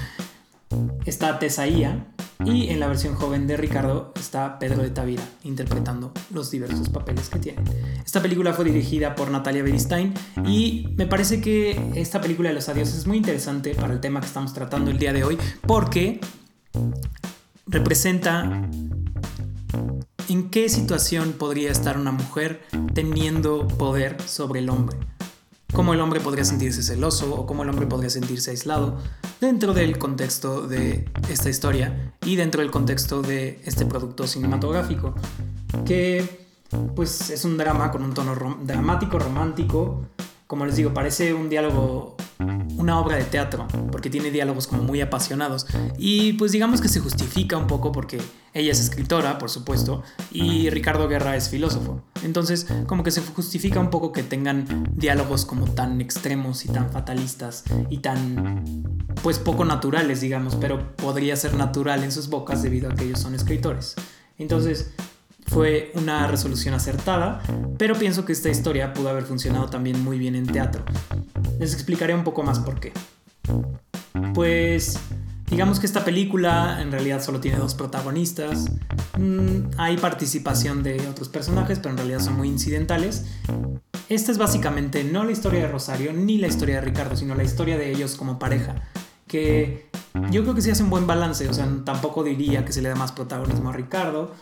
está 1.05 1.39
Tesaía 1.39 2.07
y 2.45 2.69
en 2.69 2.81
la 2.81 2.87
versión 2.87 3.15
joven 3.15 3.47
de 3.47 3.57
Ricardo 3.57 4.13
está 4.17 4.59
Pedro 4.59 4.83
de 4.83 4.91
Tavira 4.91 5.23
interpretando 5.43 6.13
los 6.33 6.51
diversos 6.51 6.89
papeles 6.89 7.29
que 7.29 7.39
tienen. 7.39 7.65
Esta 8.05 8.21
película 8.21 8.53
fue 8.53 8.67
dirigida 8.67 9.15
por 9.15 9.31
Natalia 9.31 9.63
Beristain 9.63 10.13
y 10.47 10.89
me 10.97 11.07
parece 11.07 11.41
que 11.41 11.93
esta 11.95 12.21
película 12.21 12.51
de 12.51 12.55
los 12.55 12.69
adiós 12.69 12.95
es 12.95 13.07
muy 13.07 13.17
interesante 13.17 13.75
para 13.75 13.95
el 13.95 14.01
tema 14.01 14.21
que 14.21 14.27
estamos 14.27 14.53
tratando 14.53 14.91
el 14.91 14.99
día 14.99 15.13
de 15.13 15.25
hoy 15.25 15.39
porque 15.67 16.21
representa 17.67 18.69
¿en 20.29 20.51
qué 20.51 20.69
situación 20.69 21.33
podría 21.33 21.71
estar 21.71 21.99
una 21.99 22.13
mujer 22.13 22.63
teniendo 22.95 23.67
poder 23.67 24.21
sobre 24.23 24.61
el 24.61 24.71
hombre? 24.71 24.97
¿Cómo 25.73 25.93
el 25.93 26.01
hombre 26.01 26.21
podría 26.21 26.45
sentirse 26.45 26.83
celoso 26.83 27.35
o 27.35 27.47
cómo 27.47 27.65
el 27.65 27.69
hombre 27.69 27.87
podría 27.87 28.09
sentirse 28.09 28.51
aislado 28.51 28.99
dentro 29.41 29.75
del 29.75 29.99
contexto 29.99 30.67
de 30.67 31.11
esta 31.29 31.51
historia 31.51 32.15
y 32.25 32.37
dentro 32.37 32.63
del 32.63 32.71
contexto 32.71 33.21
de 33.21 33.61
este 33.65 33.85
producto 33.85 34.27
cinematográfico? 34.27 35.15
Que 35.85 36.47
pues 36.95 37.31
es 37.31 37.45
un 37.45 37.57
drama 37.57 37.91
con 37.91 38.03
un 38.05 38.15
tono 38.15 38.35
dramático, 38.63 39.19
romántico. 39.19 40.07
Como 40.47 40.65
les 40.65 40.77
digo, 40.77 40.95
parece 40.95 41.35
un 41.35 41.49
diálogo 41.49 42.17
una 42.87 43.01
obra 43.01 43.17
de 43.17 43.25
teatro, 43.25 43.67
porque 43.91 44.11
tiene 44.11 44.31
diálogos 44.31 44.69
como 44.69 44.85
muy 44.85 45.01
apasionados. 45.01 45.67
Y 45.99 46.35
pues 46.35 46.53
digamos 46.53 46.81
que 46.81 46.87
se 46.87 47.01
justifica 47.01 47.57
un 47.57 47.67
poco 47.67 47.91
porque 47.91 48.23
ella 48.55 48.71
es 48.71 48.79
escritora, 48.79 49.39
por 49.39 49.51
supuesto, 49.51 50.05
y 50.31 50.71
Ricardo 50.71 51.09
Guerra 51.09 51.35
es 51.35 51.49
filósofo. 51.49 52.01
Entonces, 52.23 52.69
como 52.87 53.03
que 53.03 53.11
se 53.11 53.23
justifica 53.23 53.81
un 53.81 53.91
poco 53.91 54.13
que 54.13 54.23
tengan 54.23 54.89
diálogos 54.95 55.45
como 55.45 55.65
tan 55.65 56.01
extremos 56.01 56.65
y 56.65 56.69
tan 56.69 56.93
fatalistas 56.93 57.65
y 57.91 57.99
tan, 57.99 59.05
pues 59.21 59.41
poco 59.41 59.65
naturales, 59.65 60.21
digamos, 60.21 60.55
pero 60.55 60.95
podría 60.95 61.35
ser 61.35 61.55
natural 61.55 62.05
en 62.05 62.13
sus 62.13 62.29
bocas 62.29 62.63
debido 62.63 62.89
a 62.89 62.95
que 62.95 63.03
ellos 63.03 63.19
son 63.19 63.35
escritores. 63.35 63.97
Entonces, 64.39 64.93
fue 65.47 65.93
una 65.95 66.27
resolución 66.27 66.75
acertada, 66.75 67.43
pero 67.79 67.95
pienso 67.95 68.25
que 68.25 68.33
esta 68.33 68.49
historia 68.49 68.93
pudo 68.93 69.09
haber 69.09 69.25
funcionado 69.25 69.69
también 69.69 70.03
muy 70.03 70.19
bien 70.19 70.35
en 70.35 70.47
teatro. 70.47 70.85
Les 71.59 71.73
explicaré 71.73 72.15
un 72.15 72.25
poco 72.25 72.43
más 72.43 72.59
por 72.59 72.81
qué. 72.81 72.93
Pues 74.35 74.99
digamos 75.51 75.81
que 75.81 75.87
esta 75.87 76.05
película 76.05 76.81
en 76.81 76.91
realidad 76.91 77.23
solo 77.23 77.41
tiene 77.41 77.59
dos 77.59 77.75
protagonistas. 77.75 78.67
Mm, 79.19 79.71
hay 79.79 79.97
participación 79.97 80.83
de 80.83 81.07
otros 81.09 81.29
personajes, 81.29 81.79
pero 81.79 81.91
en 81.91 81.99
realidad 81.99 82.21
son 82.21 82.37
muy 82.37 82.49
incidentales. 82.49 83.25
Esta 84.09 84.33
es 84.33 84.39
básicamente 84.39 85.05
no 85.05 85.25
la 85.25 85.33
historia 85.33 85.61
de 85.63 85.69
Rosario 85.69 86.13
ni 86.13 86.39
la 86.39 86.47
historia 86.47 86.77
de 86.77 86.81
Ricardo, 86.83 87.17
sino 87.17 87.35
la 87.35 87.45
historia 87.45 87.77
de 87.77 87.91
ellos 87.91 88.15
como 88.17 88.39
pareja. 88.39 88.77
Yo 90.31 90.43
creo 90.43 90.55
que 90.55 90.63
sí 90.63 90.71
hace 90.71 90.83
un 90.83 90.91
buen 90.91 91.07
balance, 91.07 91.47
o 91.49 91.53
sea, 91.53 91.69
tampoco 91.85 92.25
diría 92.25 92.65
que 92.65 92.73
se 92.73 92.81
le 92.81 92.89
da 92.89 92.95
más 92.95 93.13
protagonismo 93.13 93.69
a 93.69 93.73
Ricardo, 93.73 94.35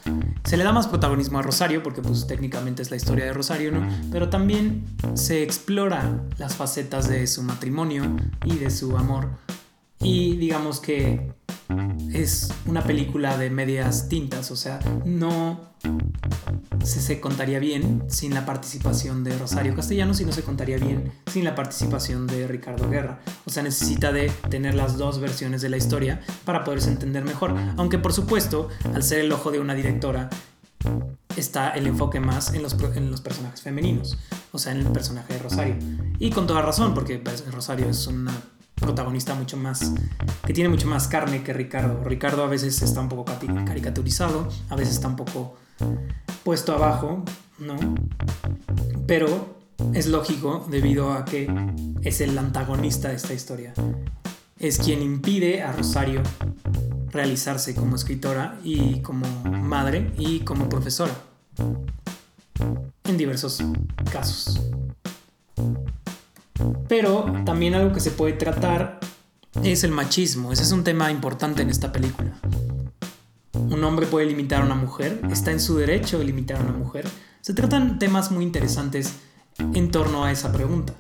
se 0.44 0.56
le 0.56 0.62
da 0.62 0.72
más 0.72 0.86
protagonismo 0.86 1.38
a 1.40 1.42
Rosario, 1.42 1.82
porque 1.82 2.00
pues 2.00 2.26
técnicamente 2.26 2.82
es 2.82 2.90
la 2.90 2.96
historia 2.96 3.24
de 3.24 3.32
Rosario, 3.32 3.72
¿no? 3.72 3.86
Pero 4.12 4.28
también 4.28 4.84
se 5.14 5.42
explora 5.42 6.22
las 6.38 6.54
facetas 6.54 7.08
de 7.08 7.26
su 7.26 7.42
matrimonio 7.42 8.04
y 8.44 8.56
de 8.56 8.70
su 8.70 8.96
amor. 8.96 9.30
Y 9.98 10.36
digamos 10.36 10.80
que 10.80 11.32
es 12.14 12.48
una 12.66 12.82
película 12.84 13.36
de 13.36 13.50
medias 13.50 14.08
tintas, 14.08 14.50
o 14.50 14.56
sea, 14.56 14.78
no 15.04 15.60
se, 16.82 17.00
se, 17.00 17.20
contaría 17.20 17.58
bien 17.58 18.04
sin 18.08 18.34
la 18.34 18.46
participación 18.46 19.24
de 19.24 19.36
Rosario 19.36 19.74
Castellanos 19.74 20.20
y 20.20 20.24
no 20.24 20.32
se 20.32 20.42
contaría 20.42 20.78
bien 20.78 21.12
sin 21.26 21.44
la 21.44 21.54
participación 21.54 22.26
de 22.26 22.46
Ricardo 22.46 22.88
Guerra. 22.88 23.20
O 23.44 23.50
sea, 23.50 23.62
necesita 23.62 24.12
de 24.12 24.30
tener 24.48 24.74
las 24.74 24.96
dos 24.96 25.18
versiones 25.18 25.60
de 25.60 25.70
la 25.70 25.76
historia 25.76 26.20
para 26.44 26.62
poderse 26.62 26.90
entender 26.90 27.24
mejor. 27.24 27.54
Aunque 27.76 27.98
por 27.98 28.12
supuesto, 28.12 28.68
al 28.94 29.02
ser 29.02 29.20
el 29.20 29.32
ojo 29.32 29.50
de 29.50 29.58
una 29.58 29.74
directora, 29.74 30.30
está 31.36 31.70
el 31.70 31.86
enfoque 31.86 32.20
más 32.20 32.54
en 32.54 32.62
los, 32.62 32.76
en 32.94 33.10
los 33.10 33.20
personajes 33.20 33.62
femeninos, 33.62 34.18
o 34.52 34.58
sea, 34.58 34.72
en 34.72 34.78
el 34.78 34.92
personaje 34.92 35.32
de 35.32 35.38
Rosario. 35.40 35.76
Y 36.18 36.30
con 36.30 36.46
toda 36.46 36.62
razón, 36.62 36.94
porque 36.94 37.18
pues, 37.18 37.50
Rosario 37.50 37.88
es 37.88 38.06
una 38.06 38.32
protagonista 38.84 39.34
mucho 39.34 39.56
más, 39.56 39.92
que 40.46 40.52
tiene 40.52 40.68
mucho 40.68 40.86
más 40.86 41.08
carne 41.08 41.42
que 41.42 41.52
Ricardo. 41.52 42.04
Ricardo 42.04 42.44
a 42.44 42.48
veces 42.48 42.82
está 42.82 43.00
un 43.00 43.08
poco 43.08 43.24
caricaturizado, 43.24 44.48
a 44.68 44.76
veces 44.76 44.94
está 44.94 45.08
un 45.08 45.16
poco 45.16 45.56
puesto 46.44 46.74
abajo, 46.74 47.24
¿no? 47.58 47.76
Pero 49.06 49.56
es 49.92 50.06
lógico 50.06 50.66
debido 50.70 51.12
a 51.12 51.24
que 51.24 51.48
es 52.02 52.20
el 52.20 52.36
antagonista 52.38 53.08
de 53.08 53.16
esta 53.16 53.34
historia. 53.34 53.74
Es 54.58 54.78
quien 54.78 55.02
impide 55.02 55.62
a 55.62 55.72
Rosario 55.72 56.22
realizarse 57.10 57.74
como 57.74 57.96
escritora 57.96 58.58
y 58.62 59.00
como 59.00 59.26
madre 59.44 60.12
y 60.18 60.40
como 60.40 60.68
profesora. 60.68 61.14
En 63.04 63.16
diversos 63.16 63.62
casos. 64.10 64.60
Pero 66.88 67.32
también 67.44 67.74
algo 67.74 67.92
que 67.92 68.00
se 68.00 68.10
puede 68.10 68.34
tratar 68.34 69.00
es 69.62 69.84
el 69.84 69.90
machismo. 69.90 70.52
Ese 70.52 70.62
es 70.62 70.72
un 70.72 70.84
tema 70.84 71.10
importante 71.10 71.62
en 71.62 71.70
esta 71.70 71.92
película. 71.92 72.32
Un 73.52 73.82
hombre 73.84 74.06
puede 74.06 74.26
limitar 74.26 74.62
a 74.62 74.64
una 74.64 74.74
mujer, 74.74 75.20
está 75.30 75.50
en 75.50 75.60
su 75.60 75.76
derecho 75.76 76.18
de 76.18 76.24
limitar 76.24 76.58
a 76.58 76.62
una 76.62 76.72
mujer. 76.72 77.06
Se 77.40 77.54
tratan 77.54 77.98
temas 77.98 78.30
muy 78.30 78.44
interesantes 78.44 79.14
en 79.58 79.90
torno 79.90 80.24
a 80.24 80.32
esa 80.32 80.52
pregunta. 80.52 80.94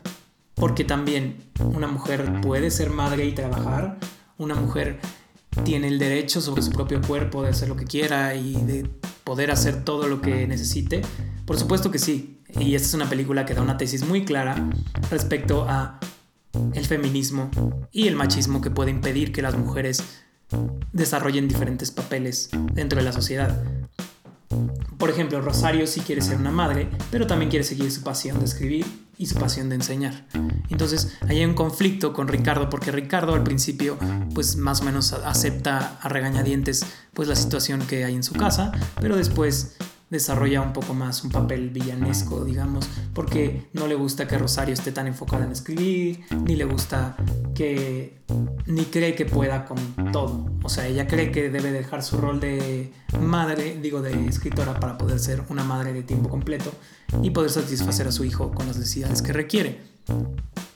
Porque 0.54 0.84
también 0.84 1.36
una 1.58 1.88
mujer 1.88 2.40
puede 2.40 2.70
ser 2.70 2.90
madre 2.90 3.26
y 3.26 3.32
trabajar, 3.32 3.98
una 4.38 4.54
mujer 4.54 5.00
tiene 5.64 5.88
el 5.88 5.98
derecho 5.98 6.40
sobre 6.40 6.62
su 6.62 6.70
propio 6.70 7.00
cuerpo 7.00 7.42
de 7.42 7.50
hacer 7.50 7.68
lo 7.68 7.76
que 7.76 7.84
quiera 7.84 8.34
y 8.34 8.54
de 8.54 8.88
poder 9.24 9.50
hacer 9.50 9.84
todo 9.84 10.08
lo 10.08 10.20
que 10.20 10.46
necesite. 10.46 11.02
Por 11.44 11.58
supuesto 11.58 11.90
que 11.90 11.98
sí, 11.98 12.33
y 12.58 12.74
esta 12.74 12.88
es 12.88 12.94
una 12.94 13.08
película 13.08 13.44
que 13.44 13.54
da 13.54 13.62
una 13.62 13.76
tesis 13.76 14.04
muy 14.04 14.24
clara 14.24 14.56
respecto 15.10 15.66
a 15.68 15.98
el 16.74 16.86
feminismo 16.86 17.50
y 17.90 18.06
el 18.06 18.16
machismo 18.16 18.60
que 18.60 18.70
puede 18.70 18.90
impedir 18.90 19.32
que 19.32 19.42
las 19.42 19.56
mujeres 19.56 20.02
desarrollen 20.92 21.48
diferentes 21.48 21.90
papeles 21.90 22.50
dentro 22.72 22.98
de 22.98 23.04
la 23.04 23.12
sociedad. 23.12 23.62
Por 24.98 25.10
ejemplo, 25.10 25.40
Rosario 25.40 25.86
sí 25.86 26.00
quiere 26.00 26.22
ser 26.22 26.38
una 26.38 26.52
madre, 26.52 26.88
pero 27.10 27.26
también 27.26 27.50
quiere 27.50 27.64
seguir 27.64 27.90
su 27.90 28.02
pasión 28.02 28.38
de 28.38 28.44
escribir 28.44 28.86
y 29.18 29.26
su 29.26 29.34
pasión 29.36 29.68
de 29.68 29.76
enseñar. 29.76 30.24
Entonces, 30.70 31.16
hay 31.28 31.44
un 31.44 31.54
conflicto 31.54 32.12
con 32.12 32.28
Ricardo 32.28 32.70
porque 32.70 32.90
Ricardo 32.92 33.34
al 33.34 33.42
principio 33.42 33.98
pues 34.34 34.56
más 34.56 34.80
o 34.80 34.84
menos 34.84 35.12
acepta 35.12 35.98
a 36.00 36.08
regañadientes 36.08 36.86
pues 37.12 37.28
la 37.28 37.36
situación 37.36 37.80
que 37.86 38.04
hay 38.04 38.14
en 38.14 38.22
su 38.22 38.34
casa, 38.34 38.72
pero 39.00 39.16
después 39.16 39.76
desarrolla 40.14 40.62
un 40.62 40.72
poco 40.72 40.94
más 40.94 41.24
un 41.24 41.30
papel 41.30 41.70
villanesco, 41.70 42.44
digamos, 42.44 42.88
porque 43.12 43.66
no 43.72 43.86
le 43.86 43.94
gusta 43.94 44.26
que 44.26 44.38
Rosario 44.38 44.72
esté 44.72 44.92
tan 44.92 45.06
enfocada 45.06 45.44
en 45.44 45.52
escribir, 45.52 46.20
ni 46.44 46.56
le 46.56 46.64
gusta 46.64 47.16
que, 47.54 48.20
ni 48.66 48.84
cree 48.84 49.14
que 49.14 49.26
pueda 49.26 49.64
con 49.64 50.12
todo. 50.12 50.46
O 50.62 50.68
sea, 50.68 50.86
ella 50.86 51.06
cree 51.06 51.30
que 51.30 51.50
debe 51.50 51.72
dejar 51.72 52.02
su 52.02 52.16
rol 52.16 52.40
de 52.40 52.92
madre, 53.20 53.78
digo, 53.82 54.00
de 54.02 54.26
escritora, 54.26 54.78
para 54.78 54.96
poder 54.96 55.18
ser 55.18 55.42
una 55.48 55.64
madre 55.64 55.92
de 55.92 56.02
tiempo 56.02 56.28
completo 56.28 56.72
y 57.20 57.30
poder 57.30 57.50
satisfacer 57.50 58.06
a 58.06 58.12
su 58.12 58.24
hijo 58.24 58.52
con 58.52 58.66
las 58.66 58.78
necesidades 58.78 59.20
que 59.20 59.32
requiere. 59.32 59.80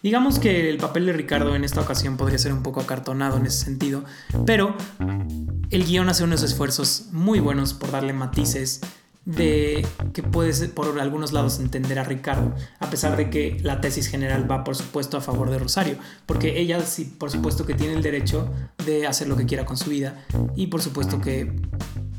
Digamos 0.03 0.39
que 0.39 0.71
el 0.71 0.79
papel 0.79 1.07
de 1.07 1.13
Ricardo 1.13 1.57
en 1.57 1.65
esta 1.65 1.81
ocasión 1.81 2.17
podría 2.17 2.39
ser 2.39 2.53
un 2.53 2.63
poco 2.63 2.81
acartonado 2.81 3.37
en 3.37 3.47
ese 3.47 3.65
sentido, 3.65 4.05
pero 4.47 4.77
el 5.71 5.85
guion 5.85 6.09
hace 6.09 6.25
unos 6.25 6.43
esfuerzos 6.43 7.07
muy 7.13 7.41
buenos 7.41 7.75
por 7.75 7.91
darle 7.91 8.13
matices 8.13 8.81
de 9.29 9.87
que 10.15 10.23
puedes 10.23 10.67
por 10.69 10.99
algunos 10.99 11.33
lados 11.33 11.61
entender 11.61 11.99
a 11.99 12.05
Ricardo, 12.05 12.55
a 12.81 12.89
pesar 12.89 13.15
de 13.15 13.29
que 13.29 13.59
la 13.63 13.83
tesis 13.83 14.09
general 14.09 14.51
va 14.51 14.65
por 14.65 14.75
supuesto 14.75 15.19
a 15.19 15.21
favor 15.21 15.51
de 15.51 15.59
Rosario, 15.59 15.97
porque 16.25 16.59
ella 16.59 16.81
sí 16.81 17.05
por 17.05 17.31
supuesto 17.31 17.67
que 17.67 17.75
tiene 17.75 17.93
el 17.93 18.03
derecho 18.03 18.51
de 18.87 19.07
hacer 19.07 19.29
lo 19.29 19.37
que 19.37 19.45
quiera 19.45 19.67
con 19.67 19.77
su 19.77 19.91
vida 19.91 20.25
y 20.57 20.69
por 20.69 20.81
supuesto 20.81 21.21
que 21.21 21.53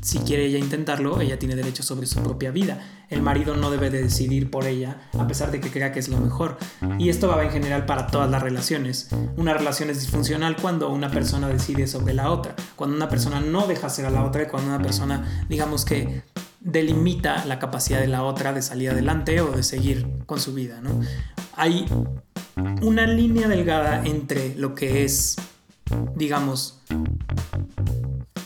si 0.02 0.20
quiere 0.20 0.46
ella 0.46 0.58
intentarlo, 0.58 1.20
ella 1.20 1.38
tiene 1.38 1.56
derecho 1.56 1.82
sobre 1.82 2.06
su 2.06 2.22
propia 2.22 2.52
vida. 2.52 2.78
El 3.10 3.22
marido 3.22 3.56
no 3.56 3.70
debe 3.70 3.90
de 3.90 4.02
decidir 4.02 4.50
por 4.50 4.66
ella, 4.66 5.10
a 5.18 5.26
pesar 5.26 5.50
de 5.50 5.60
que 5.60 5.70
crea 5.70 5.92
que 5.92 5.98
es 5.98 6.08
lo 6.08 6.16
mejor. 6.16 6.56
Y 6.98 7.10
esto 7.10 7.28
va 7.28 7.42
en 7.44 7.50
general 7.50 7.84
para 7.84 8.06
todas 8.06 8.30
las 8.30 8.42
relaciones. 8.42 9.10
Una 9.36 9.52
relación 9.52 9.90
es 9.90 10.00
disfuncional 10.00 10.56
cuando 10.56 10.90
una 10.90 11.10
persona 11.10 11.48
decide 11.48 11.86
sobre 11.86 12.14
la 12.14 12.30
otra, 12.30 12.54
cuando 12.76 12.96
una 12.96 13.10
persona 13.10 13.40
no 13.40 13.66
deja 13.66 13.90
ser 13.90 14.06
a 14.06 14.10
la 14.10 14.24
otra 14.24 14.44
y 14.44 14.46
cuando 14.46 14.68
una 14.68 14.80
persona, 14.80 15.44
digamos 15.50 15.84
que 15.84 16.22
delimita 16.60 17.44
la 17.46 17.58
capacidad 17.58 18.00
de 18.00 18.06
la 18.06 18.22
otra 18.22 18.52
de 18.52 18.62
salir 18.62 18.90
adelante 18.90 19.40
o 19.40 19.50
de 19.50 19.62
seguir 19.62 20.06
con 20.26 20.38
su 20.40 20.54
vida. 20.54 20.80
¿no? 20.80 21.00
Hay 21.56 21.86
una 22.82 23.06
línea 23.06 23.48
delgada 23.48 24.04
entre 24.04 24.54
lo 24.56 24.74
que 24.74 25.04
es, 25.04 25.36
digamos, 26.14 26.82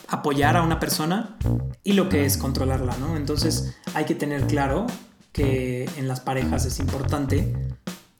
apoyar 0.09 0.57
a 0.57 0.63
una 0.63 0.79
persona 0.79 1.37
y 1.83 1.95
lo 1.95 2.09
que 2.09 2.25
es 2.25 2.37
controlarla. 2.37 2.97
¿no? 2.99 3.17
Entonces 3.17 3.77
hay 3.95 4.05
que 4.05 4.15
tener 4.15 4.47
claro 4.47 4.87
que 5.33 5.91
en 5.97 6.07
las 6.07 6.21
parejas 6.21 6.65
es 6.65 6.79
importante 6.79 7.53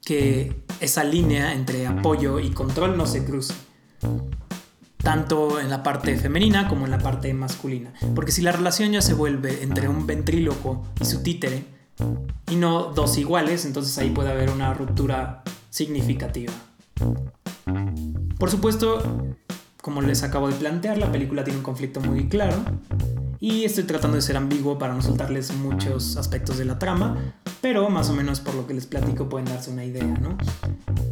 que 0.03 0.61
esa 0.81 1.03
línea 1.03 1.53
entre 1.53 1.87
apoyo 1.87 2.39
y 2.39 2.51
control 2.51 2.97
no 2.97 3.07
se 3.07 3.25
cruce 3.25 3.53
tanto 5.05 5.59
en 5.59 5.69
la 5.69 5.83
parte 5.83 6.17
femenina 6.17 6.67
como 6.67 6.85
en 6.85 6.91
la 6.91 6.97
parte 6.97 7.31
masculina. 7.35 7.93
Porque 8.15 8.31
si 8.31 8.41
la 8.41 8.51
relación 8.51 8.91
ya 8.91 9.03
se 9.03 9.13
vuelve 9.13 9.61
entre 9.61 9.87
un 9.87 10.07
ventríloco 10.07 10.83
y 10.99 11.05
su 11.05 11.21
títere, 11.21 11.63
y 12.49 12.55
no 12.55 12.85
dos 12.85 13.15
iguales, 13.19 13.65
entonces 13.65 13.95
ahí 13.99 14.09
puede 14.09 14.31
haber 14.31 14.49
una 14.49 14.73
ruptura 14.73 15.43
significativa. 15.69 16.51
Por 18.39 18.49
supuesto, 18.49 19.35
como 19.79 20.01
les 20.01 20.23
acabo 20.23 20.49
de 20.49 20.55
plantear, 20.55 20.97
la 20.97 21.11
película 21.11 21.43
tiene 21.43 21.59
un 21.59 21.63
conflicto 21.63 22.01
muy 22.01 22.27
claro 22.27 22.57
y 23.39 23.63
estoy 23.63 23.83
tratando 23.83 24.15
de 24.15 24.21
ser 24.21 24.37
ambiguo 24.37 24.77
para 24.77 24.93
no 24.93 25.01
soltarles 25.01 25.53
muchos 25.53 26.17
aspectos 26.17 26.57
de 26.57 26.65
la 26.65 26.79
trama, 26.79 27.33
pero 27.61 27.89
más 27.89 28.09
o 28.09 28.13
menos 28.13 28.39
por 28.39 28.55
lo 28.55 28.67
que 28.67 28.73
les 28.73 28.85
platico 28.85 29.29
pueden 29.29 29.45
darse 29.45 29.71
una 29.71 29.83
idea, 29.83 30.05
¿no? 30.05 30.37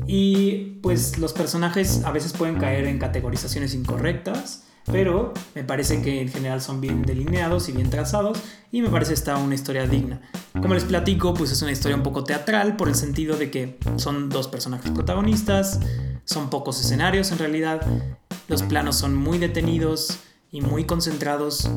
Y 0.08 0.80
pues 0.82 1.18
los 1.18 1.34
personajes 1.34 2.04
a 2.04 2.12
veces 2.12 2.34
pueden 2.34 2.58
caer 2.58 2.86
en 2.86 3.00
categorizaciones 3.00 3.74
incorrectas, 3.74 4.64
pero 4.92 5.34
me 5.56 5.64
parece 5.64 6.02
que 6.02 6.22
en 6.22 6.30
general 6.30 6.62
son 6.62 6.82
bien 6.82 7.04
delineados 7.04 7.70
y 7.70 7.72
bien 7.72 7.90
trazados 7.90 8.40
y 8.72 8.82
me 8.82 8.90
parece 8.90 9.14
esta 9.14 9.38
una 9.38 9.56
historia 9.56 9.88
digna. 9.88 10.22
Como 10.54 10.74
les 10.74 10.84
platico, 10.84 11.34
pues 11.34 11.52
es 11.52 11.62
una 11.62 11.72
historia 11.72 11.96
un 11.96 12.04
poco 12.04 12.24
teatral 12.24 12.76
por 12.76 12.90
el 12.90 12.96
sentido 12.96 13.38
de 13.38 13.50
que 13.50 13.80
son 13.96 14.30
dos 14.30 14.48
personajes 14.48 14.92
protagonistas, 14.92 15.80
son 16.26 16.50
pocos 16.50 16.80
escenarios 16.80 17.32
en 17.32 17.38
realidad, 17.38 17.82
los 18.48 18.64
planos 18.64 18.98
son 18.98 19.16
muy 19.16 19.38
detenidos 19.38 20.20
y 20.54 20.62
muy 20.62 20.86
concentrados, 20.86 21.68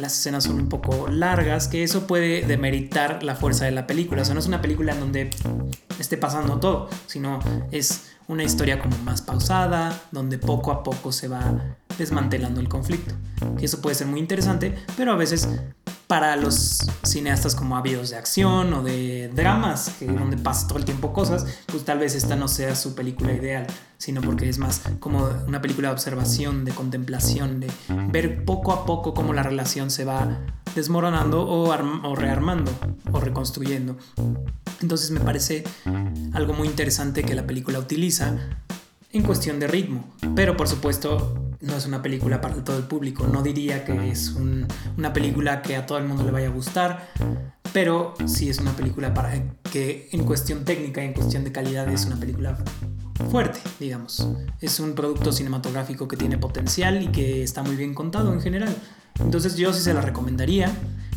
las 0.00 0.18
escenas 0.18 0.42
son 0.42 0.56
un 0.56 0.68
poco 0.68 1.06
largas, 1.06 1.68
que 1.68 1.84
eso 1.84 2.08
puede 2.08 2.42
demeritar 2.44 3.22
la 3.22 3.36
fuerza 3.36 3.64
de 3.64 3.70
la 3.70 3.86
película. 3.86 4.22
O 4.22 4.24
sea, 4.24 4.34
no 4.34 4.40
es 4.40 4.46
una 4.48 4.60
película 4.60 4.92
en 4.92 4.98
donde 4.98 5.30
esté 6.00 6.16
pasando 6.16 6.58
todo, 6.58 6.90
sino 7.06 7.38
es 7.70 8.10
una 8.26 8.42
historia 8.42 8.80
como 8.80 8.98
más 8.98 9.22
pausada, 9.22 10.02
donde 10.10 10.38
poco 10.38 10.72
a 10.72 10.82
poco 10.82 11.12
se 11.12 11.28
va 11.28 11.76
desmantelando 11.96 12.60
el 12.60 12.68
conflicto. 12.68 13.14
Que 13.56 13.66
eso 13.66 13.80
puede 13.80 13.94
ser 13.94 14.08
muy 14.08 14.18
interesante, 14.18 14.74
pero 14.96 15.12
a 15.12 15.16
veces 15.16 15.48
para 16.14 16.36
los 16.36 16.78
cineastas 17.02 17.56
como 17.56 17.76
ávidos 17.76 18.10
de 18.10 18.16
acción 18.16 18.72
o 18.72 18.84
de 18.84 19.32
dramas, 19.34 19.96
que 19.98 20.06
donde 20.06 20.36
pasa 20.36 20.68
todo 20.68 20.78
el 20.78 20.84
tiempo 20.84 21.12
cosas, 21.12 21.44
pues 21.66 21.84
tal 21.84 21.98
vez 21.98 22.14
esta 22.14 22.36
no 22.36 22.46
sea 22.46 22.76
su 22.76 22.94
película 22.94 23.32
ideal, 23.32 23.66
sino 23.98 24.20
porque 24.20 24.48
es 24.48 24.58
más 24.58 24.82
como 25.00 25.28
una 25.48 25.60
película 25.60 25.88
de 25.88 25.94
observación, 25.94 26.64
de 26.64 26.70
contemplación, 26.70 27.58
de 27.58 27.66
ver 28.12 28.44
poco 28.44 28.70
a 28.70 28.86
poco 28.86 29.12
cómo 29.12 29.32
la 29.32 29.42
relación 29.42 29.90
se 29.90 30.04
va 30.04 30.38
desmoronando 30.76 31.42
o, 31.42 31.68
o 31.68 32.14
rearmando 32.14 32.70
o 33.10 33.18
reconstruyendo. 33.18 33.96
Entonces 34.80 35.10
me 35.10 35.18
parece 35.18 35.64
algo 36.32 36.52
muy 36.52 36.68
interesante 36.68 37.24
que 37.24 37.34
la 37.34 37.44
película 37.44 37.80
utiliza 37.80 38.38
en 39.14 39.22
cuestión 39.22 39.60
de 39.60 39.68
ritmo, 39.68 40.04
pero 40.34 40.56
por 40.56 40.68
supuesto 40.68 41.54
no 41.60 41.76
es 41.76 41.86
una 41.86 42.02
película 42.02 42.40
para 42.40 42.62
todo 42.62 42.76
el 42.76 42.84
público. 42.84 43.26
No 43.26 43.42
diría 43.42 43.84
que 43.84 44.10
es 44.10 44.30
una 44.30 45.12
película 45.12 45.62
que 45.62 45.76
a 45.76 45.86
todo 45.86 45.98
el 45.98 46.04
mundo 46.04 46.24
le 46.24 46.32
vaya 46.32 46.48
a 46.48 46.50
gustar, 46.50 47.08
pero 47.72 48.14
sí 48.26 48.50
es 48.50 48.58
una 48.58 48.72
película 48.72 49.14
para 49.14 49.32
que 49.70 50.08
en 50.12 50.24
cuestión 50.24 50.64
técnica 50.64 51.02
y 51.02 51.06
en 51.06 51.12
cuestión 51.14 51.44
de 51.44 51.52
calidad 51.52 51.88
es 51.88 52.04
una 52.06 52.16
película 52.16 52.58
fuerte, 53.30 53.60
digamos. 53.78 54.28
Es 54.60 54.80
un 54.80 54.94
producto 54.94 55.32
cinematográfico 55.32 56.08
que 56.08 56.16
tiene 56.16 56.36
potencial 56.36 57.00
y 57.02 57.08
que 57.08 57.44
está 57.44 57.62
muy 57.62 57.76
bien 57.76 57.94
contado 57.94 58.32
en 58.32 58.40
general. 58.40 58.74
Entonces 59.20 59.56
yo 59.56 59.72
sí 59.72 59.80
se 59.80 59.94
la 59.94 60.00
recomendaría, 60.00 60.72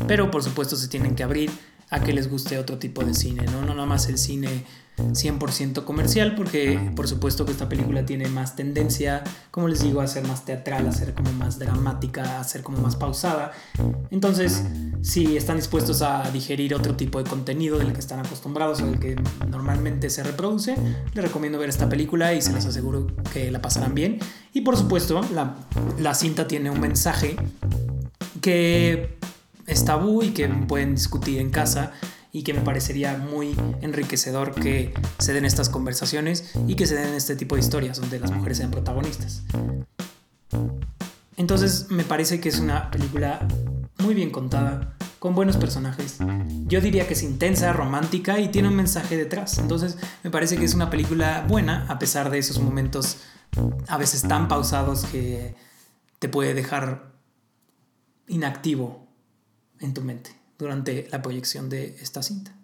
pero 0.06 0.30
por 0.30 0.44
supuesto 0.44 0.76
se 0.76 0.86
tienen 0.86 1.16
que 1.16 1.24
abrir 1.24 1.50
a 1.90 2.00
que 2.00 2.12
les 2.12 2.30
guste 2.30 2.58
otro 2.58 2.78
tipo 2.78 3.04
de 3.04 3.12
cine, 3.12 3.44
¿no? 3.46 3.62
No 3.62 3.74
nada 3.74 3.86
más 3.86 4.08
el 4.08 4.18
cine 4.18 4.64
100% 4.98 5.84
comercial, 5.84 6.34
porque 6.34 6.90
por 6.94 7.08
supuesto 7.08 7.44
que 7.44 7.52
esta 7.52 7.68
película 7.68 8.04
tiene 8.04 8.28
más 8.28 8.56
tendencia, 8.56 9.22
como 9.50 9.68
les 9.68 9.82
digo, 9.82 10.00
a 10.00 10.06
ser 10.06 10.26
más 10.26 10.44
teatral, 10.44 10.86
a 10.88 10.92
ser 10.92 11.14
como 11.14 11.32
más 11.32 11.58
dramática, 11.58 12.40
a 12.40 12.44
ser 12.44 12.62
como 12.62 12.78
más 12.78 12.96
pausada. 12.96 13.52
Entonces, 14.10 14.64
si 15.02 15.36
están 15.36 15.56
dispuestos 15.56 16.02
a 16.02 16.30
digerir 16.30 16.74
otro 16.74 16.96
tipo 16.96 17.22
de 17.22 17.28
contenido 17.28 17.78
del 17.78 17.92
que 17.92 18.00
están 18.00 18.20
acostumbrados 18.20 18.80
o 18.82 18.86
del 18.86 18.98
que 18.98 19.16
normalmente 19.48 20.10
se 20.10 20.22
reproduce, 20.22 20.76
les 21.14 21.24
recomiendo 21.24 21.58
ver 21.58 21.68
esta 21.68 21.88
película 21.88 22.34
y 22.34 22.42
se 22.42 22.52
les 22.52 22.66
aseguro 22.66 23.06
que 23.32 23.50
la 23.50 23.60
pasarán 23.60 23.94
bien. 23.94 24.18
Y 24.52 24.62
por 24.62 24.76
supuesto, 24.76 25.20
la, 25.32 26.14
cinta 26.14 26.48
tiene 26.48 26.70
un 26.70 26.80
mensaje 26.80 27.36
que 28.40 29.18
es 29.66 29.84
tabú 29.84 30.22
y 30.22 30.30
que 30.30 30.48
pueden 30.48 30.94
discutir 30.94 31.38
en 31.38 31.50
casa 31.50 31.92
y 32.32 32.42
que 32.42 32.52
me 32.52 32.60
parecería 32.60 33.16
muy 33.16 33.56
enriquecedor 33.80 34.54
que 34.54 34.92
se 35.18 35.32
den 35.32 35.44
estas 35.44 35.68
conversaciones 35.68 36.52
y 36.66 36.74
que 36.74 36.86
se 36.86 36.94
den 36.94 37.14
este 37.14 37.36
tipo 37.36 37.54
de 37.54 37.60
historias 37.60 38.00
donde 38.00 38.20
las 38.20 38.30
mujeres 38.30 38.58
sean 38.58 38.70
protagonistas. 38.70 39.42
Entonces 41.36 41.86
me 41.90 42.04
parece 42.04 42.40
que 42.40 42.48
es 42.48 42.58
una 42.58 42.90
película 42.90 43.46
muy 43.98 44.14
bien 44.14 44.30
contada, 44.30 44.96
con 45.18 45.34
buenos 45.34 45.56
personajes. 45.56 46.18
Yo 46.66 46.80
diría 46.80 47.06
que 47.06 47.14
es 47.14 47.22
intensa, 47.22 47.72
romántica 47.72 48.38
y 48.38 48.48
tiene 48.48 48.68
un 48.68 48.76
mensaje 48.76 49.16
detrás. 49.16 49.58
Entonces 49.58 49.96
me 50.22 50.30
parece 50.30 50.56
que 50.56 50.64
es 50.64 50.74
una 50.74 50.90
película 50.90 51.44
buena 51.48 51.86
a 51.88 51.98
pesar 51.98 52.30
de 52.30 52.38
esos 52.38 52.60
momentos 52.60 53.18
a 53.88 53.96
veces 53.96 54.22
tan 54.22 54.46
pausados 54.46 55.04
que 55.06 55.56
te 56.18 56.28
puede 56.28 56.54
dejar 56.54 57.12
inactivo 58.28 59.08
en 59.80 59.94
tu 59.94 60.02
mente 60.02 60.38
durante 60.58 61.06
la 61.10 61.22
proyección 61.22 61.68
de 61.68 61.96
esta 62.00 62.22
cinta. 62.22 62.54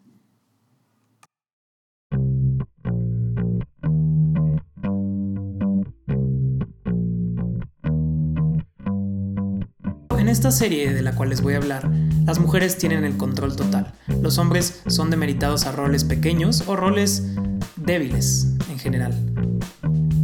En 10.19 10.29
esta 10.29 10.51
serie 10.51 10.93
de 10.93 11.03
la 11.03 11.15
cual 11.15 11.29
les 11.29 11.43
voy 11.43 11.55
a 11.55 11.59
hablar, 11.59 11.89
las 12.27 12.41
mujeres 12.41 12.77
tienen 12.79 13.05
el 13.05 13.17
control 13.17 13.55
total. 13.55 13.93
Los 14.21 14.39
hombres 14.39 14.83
son 14.87 15.11
demeritados 15.11 15.67
a 15.67 15.73
roles 15.73 16.03
pequeños 16.03 16.65
o 16.67 16.75
roles 16.75 17.35
débiles 17.77 18.49
en 18.71 18.79
general. 18.79 19.15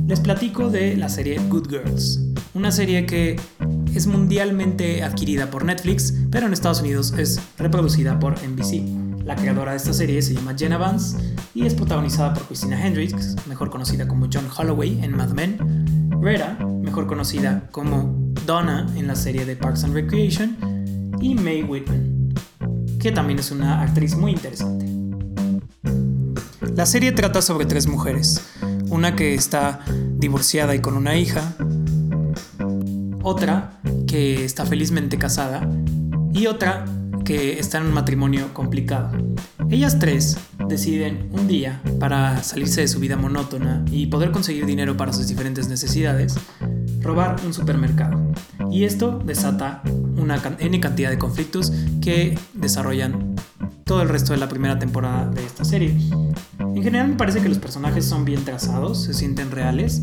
Les 0.08 0.18
platico 0.18 0.70
de 0.70 0.96
la 0.96 1.08
serie 1.08 1.38
Good 1.48 1.68
Girls, 1.68 2.20
una 2.54 2.72
serie 2.72 3.06
que 3.06 3.36
es 3.94 4.06
mundialmente 4.06 5.02
adquirida 5.02 5.50
por 5.50 5.64
Netflix, 5.64 6.14
pero 6.30 6.46
en 6.46 6.52
Estados 6.52 6.80
Unidos 6.80 7.14
es 7.18 7.40
reproducida 7.58 8.18
por 8.18 8.34
NBC. 8.42 9.24
La 9.24 9.36
creadora 9.36 9.72
de 9.72 9.76
esta 9.76 9.92
serie 9.92 10.22
se 10.22 10.34
llama 10.34 10.54
Jenna 10.56 10.78
Vance 10.78 11.16
y 11.54 11.66
es 11.66 11.74
protagonizada 11.74 12.34
por 12.34 12.44
Christina 12.44 12.84
Hendricks, 12.84 13.36
mejor 13.46 13.70
conocida 13.70 14.08
como 14.08 14.28
John 14.32 14.48
Holloway 14.56 15.02
en 15.02 15.16
Mad 15.16 15.30
Men, 15.30 15.58
Rita, 16.20 16.58
mejor 16.82 17.06
conocida 17.06 17.68
como 17.70 18.32
Donna 18.46 18.86
en 18.96 19.06
la 19.06 19.14
serie 19.14 19.44
de 19.44 19.56
Parks 19.56 19.84
and 19.84 19.94
Recreation, 19.94 20.56
y 21.20 21.34
Mae 21.34 21.64
Whitman, 21.64 22.34
que 22.98 23.12
también 23.12 23.38
es 23.38 23.50
una 23.50 23.82
actriz 23.82 24.16
muy 24.16 24.32
interesante. 24.32 24.86
La 26.74 26.86
serie 26.86 27.12
trata 27.12 27.42
sobre 27.42 27.66
tres 27.66 27.86
mujeres, 27.86 28.42
una 28.88 29.14
que 29.14 29.34
está 29.34 29.80
divorciada 30.16 30.74
y 30.74 30.80
con 30.80 30.96
una 30.96 31.16
hija, 31.16 31.54
otra 33.22 33.80
que 34.06 34.44
está 34.44 34.64
felizmente 34.64 35.18
casada 35.18 35.68
y 36.32 36.46
otra 36.46 36.84
que 37.24 37.58
está 37.58 37.78
en 37.78 37.86
un 37.86 37.92
matrimonio 37.92 38.52
complicado. 38.54 39.10
Ellas 39.70 39.98
tres 39.98 40.36
deciden 40.68 41.28
un 41.32 41.46
día, 41.46 41.80
para 41.98 42.42
salirse 42.42 42.80
de 42.80 42.88
su 42.88 42.98
vida 42.98 43.16
monótona 43.16 43.84
y 43.90 44.06
poder 44.06 44.30
conseguir 44.30 44.66
dinero 44.66 44.96
para 44.96 45.12
sus 45.12 45.28
diferentes 45.28 45.68
necesidades, 45.68 46.36
robar 47.00 47.36
un 47.44 47.54
supermercado. 47.54 48.32
Y 48.70 48.84
esto 48.84 49.20
desata 49.24 49.82
una 50.16 50.40
N 50.58 50.80
cantidad 50.80 51.10
de 51.10 51.18
conflictos 51.18 51.72
que 52.00 52.38
desarrollan 52.54 53.36
todo 53.84 54.02
el 54.02 54.08
resto 54.08 54.32
de 54.32 54.38
la 54.38 54.48
primera 54.48 54.78
temporada 54.78 55.28
de 55.30 55.44
esta 55.44 55.64
serie. 55.64 55.96
En 56.58 56.82
general 56.82 57.08
me 57.08 57.16
parece 57.16 57.40
que 57.40 57.48
los 57.48 57.58
personajes 57.58 58.04
son 58.04 58.24
bien 58.24 58.44
trazados, 58.44 59.02
se 59.04 59.14
sienten 59.14 59.50
reales 59.50 60.02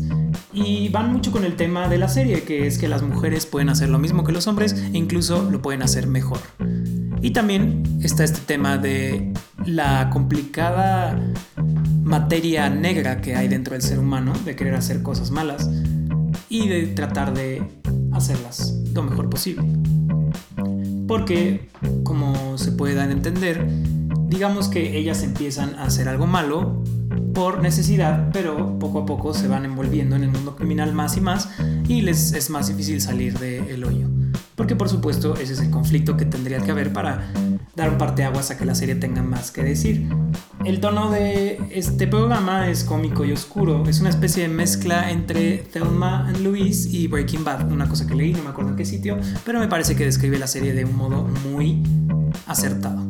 y 0.52 0.88
van 0.88 1.12
mucho 1.12 1.30
con 1.30 1.44
el 1.44 1.56
tema 1.56 1.88
de 1.88 1.98
la 1.98 2.08
serie, 2.08 2.42
que 2.42 2.66
es 2.66 2.78
que 2.78 2.88
las 2.88 3.02
mujeres 3.02 3.46
pueden 3.46 3.68
hacer 3.68 3.88
lo 3.88 3.98
mismo 3.98 4.24
que 4.24 4.32
los 4.32 4.46
hombres 4.46 4.72
e 4.72 4.96
incluso 4.96 5.48
lo 5.50 5.62
pueden 5.62 5.82
hacer 5.82 6.06
mejor. 6.06 6.40
Y 7.20 7.32
también 7.32 7.82
está 8.02 8.24
este 8.24 8.40
tema 8.40 8.78
de 8.78 9.32
la 9.66 10.10
complicada 10.10 11.20
materia 12.02 12.70
negra 12.70 13.20
que 13.20 13.34
hay 13.36 13.48
dentro 13.48 13.74
del 13.74 13.82
ser 13.82 13.98
humano, 13.98 14.32
de 14.44 14.56
querer 14.56 14.74
hacer 14.74 15.02
cosas 15.02 15.30
malas 15.30 15.68
y 16.48 16.68
de 16.68 16.86
tratar 16.86 17.34
de 17.34 17.62
hacerlas 18.12 18.74
lo 18.94 19.02
mejor 19.02 19.28
posible. 19.28 19.64
Porque, 21.06 21.68
como 22.04 22.58
se 22.58 22.72
puede 22.72 23.00
entender, 23.00 23.66
digamos 24.28 24.68
que 24.68 24.98
ellas 24.98 25.22
empiezan 25.22 25.74
a 25.74 25.84
hacer 25.84 26.08
algo 26.08 26.26
malo 26.26 26.82
por 27.34 27.62
necesidad, 27.62 28.30
pero 28.32 28.78
poco 28.78 29.00
a 29.00 29.06
poco 29.06 29.34
se 29.34 29.48
van 29.48 29.64
envolviendo 29.64 30.16
en 30.16 30.24
el 30.24 30.30
mundo 30.30 30.56
criminal 30.56 30.92
más 30.92 31.16
y 31.16 31.20
más 31.20 31.48
y 31.88 32.02
les 32.02 32.32
es 32.32 32.50
más 32.50 32.68
difícil 32.68 33.00
salir 33.00 33.38
del 33.38 33.84
hoyo. 33.84 34.08
Porque 34.54 34.74
por 34.76 34.88
supuesto 34.88 35.34
ese 35.34 35.52
es 35.52 35.60
el 35.60 35.70
conflicto 35.70 36.16
que 36.16 36.24
tendría 36.24 36.58
que 36.58 36.70
haber 36.70 36.92
para 36.92 37.30
dar 37.76 37.90
un 37.90 37.98
parteaguas 37.98 38.50
a 38.50 38.58
que 38.58 38.64
la 38.64 38.74
serie 38.74 38.96
tenga 38.96 39.22
más 39.22 39.52
que 39.52 39.62
decir. 39.62 40.08
El 40.64 40.80
tono 40.80 41.10
de 41.10 41.60
este 41.70 42.08
programa 42.08 42.68
es 42.68 42.82
cómico 42.82 43.24
y 43.24 43.32
oscuro, 43.32 43.84
es 43.88 44.00
una 44.00 44.10
especie 44.10 44.42
de 44.42 44.48
mezcla 44.48 45.10
entre 45.10 45.58
Thelma 45.58 46.26
and 46.26 46.38
Louise 46.38 46.88
y 46.90 47.06
Breaking 47.06 47.44
Bad, 47.44 47.70
una 47.70 47.88
cosa 47.88 48.06
que 48.06 48.16
leí, 48.16 48.32
no 48.32 48.42
me 48.42 48.50
acuerdo 48.50 48.72
en 48.72 48.76
qué 48.76 48.84
sitio, 48.84 49.16
pero 49.46 49.60
me 49.60 49.68
parece 49.68 49.94
que 49.94 50.04
describe 50.04 50.38
la 50.38 50.48
serie 50.48 50.74
de 50.74 50.84
un 50.84 50.96
modo 50.96 51.28
muy 51.48 51.84
acertado. 52.46 53.06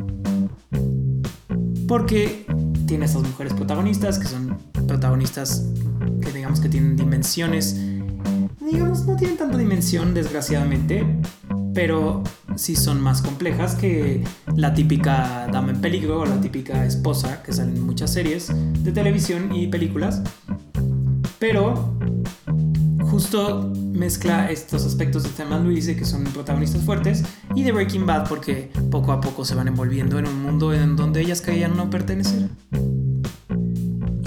Porque 1.88 2.44
tiene 2.88 3.04
estas 3.04 3.22
mujeres 3.22 3.52
protagonistas, 3.52 4.18
que 4.18 4.26
son 4.26 4.58
protagonistas 4.86 5.64
que 6.22 6.32
digamos 6.32 6.58
que 6.58 6.70
tienen 6.70 6.96
dimensiones, 6.96 7.76
digamos, 8.60 9.06
no 9.06 9.14
tienen 9.14 9.36
tanta 9.36 9.58
dimensión 9.58 10.14
desgraciadamente, 10.14 11.04
pero 11.74 12.24
sí 12.56 12.74
son 12.74 13.00
más 13.00 13.20
complejas 13.20 13.74
que 13.74 14.24
la 14.56 14.72
típica 14.72 15.46
dama 15.52 15.70
en 15.70 15.82
peligro 15.82 16.20
o 16.20 16.26
la 16.26 16.40
típica 16.40 16.86
esposa 16.86 17.42
que 17.42 17.52
salen 17.52 17.76
en 17.76 17.86
muchas 17.86 18.10
series 18.10 18.50
de 18.82 18.90
televisión 18.90 19.54
y 19.54 19.66
películas. 19.66 20.22
Pero 21.38 21.97
justo 23.10 23.72
mezcla 23.92 24.50
estos 24.50 24.84
aspectos 24.84 25.22
de 25.24 25.30
Thelma 25.30 25.58
Louise 25.58 25.96
que 25.96 26.04
son 26.04 26.24
protagonistas 26.24 26.82
fuertes 26.82 27.24
y 27.54 27.62
de 27.62 27.72
Breaking 27.72 28.06
Bad 28.06 28.28
porque 28.28 28.70
poco 28.90 29.12
a 29.12 29.20
poco 29.20 29.44
se 29.44 29.54
van 29.54 29.68
envolviendo 29.68 30.18
en 30.18 30.26
un 30.26 30.42
mundo 30.42 30.72
en 30.72 30.96
donde 30.96 31.20
ellas 31.20 31.40
creían 31.42 31.76
no 31.76 31.90
pertenecer. 31.90 32.48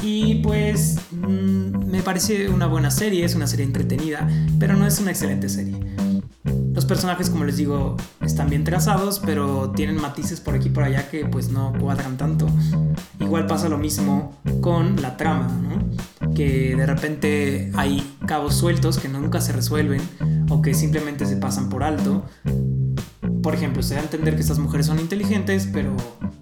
Y 0.03 0.35
pues 0.35 0.97
mm, 1.11 1.85
me 1.89 2.01
parece 2.01 2.49
una 2.49 2.67
buena 2.67 2.91
serie, 2.91 3.23
es 3.23 3.35
una 3.35 3.47
serie 3.47 3.65
entretenida, 3.65 4.27
pero 4.59 4.75
no 4.75 4.87
es 4.87 4.99
una 4.99 5.11
excelente 5.11 5.47
serie. 5.47 5.79
Personajes, 6.91 7.29
como 7.29 7.45
les 7.45 7.55
digo, 7.55 7.95
están 8.19 8.49
bien 8.49 8.65
trazados, 8.65 9.21
pero 9.25 9.71
tienen 9.73 9.95
matices 9.95 10.41
por 10.41 10.55
aquí 10.55 10.67
y 10.67 10.71
por 10.71 10.83
allá 10.83 11.09
que 11.09 11.25
pues 11.25 11.47
no 11.47 11.71
cuadran 11.79 12.17
tanto. 12.17 12.47
Igual 13.17 13.47
pasa 13.47 13.69
lo 13.69 13.77
mismo 13.77 14.37
con 14.59 15.01
la 15.01 15.15
trama, 15.15 15.47
¿no? 15.47 16.33
Que 16.33 16.75
de 16.75 16.85
repente 16.85 17.71
hay 17.77 18.17
cabos 18.25 18.55
sueltos 18.55 18.99
que 18.99 19.07
nunca 19.07 19.39
se 19.39 19.53
resuelven 19.53 20.01
o 20.49 20.61
que 20.61 20.73
simplemente 20.73 21.25
se 21.25 21.37
pasan 21.37 21.69
por 21.69 21.83
alto. 21.83 22.25
Por 23.41 23.55
ejemplo, 23.55 23.81
se 23.83 23.93
da 23.93 24.01
a 24.01 24.03
entender 24.03 24.35
que 24.35 24.41
estas 24.41 24.59
mujeres 24.59 24.87
son 24.87 24.99
inteligentes, 24.99 25.69
pero 25.71 25.95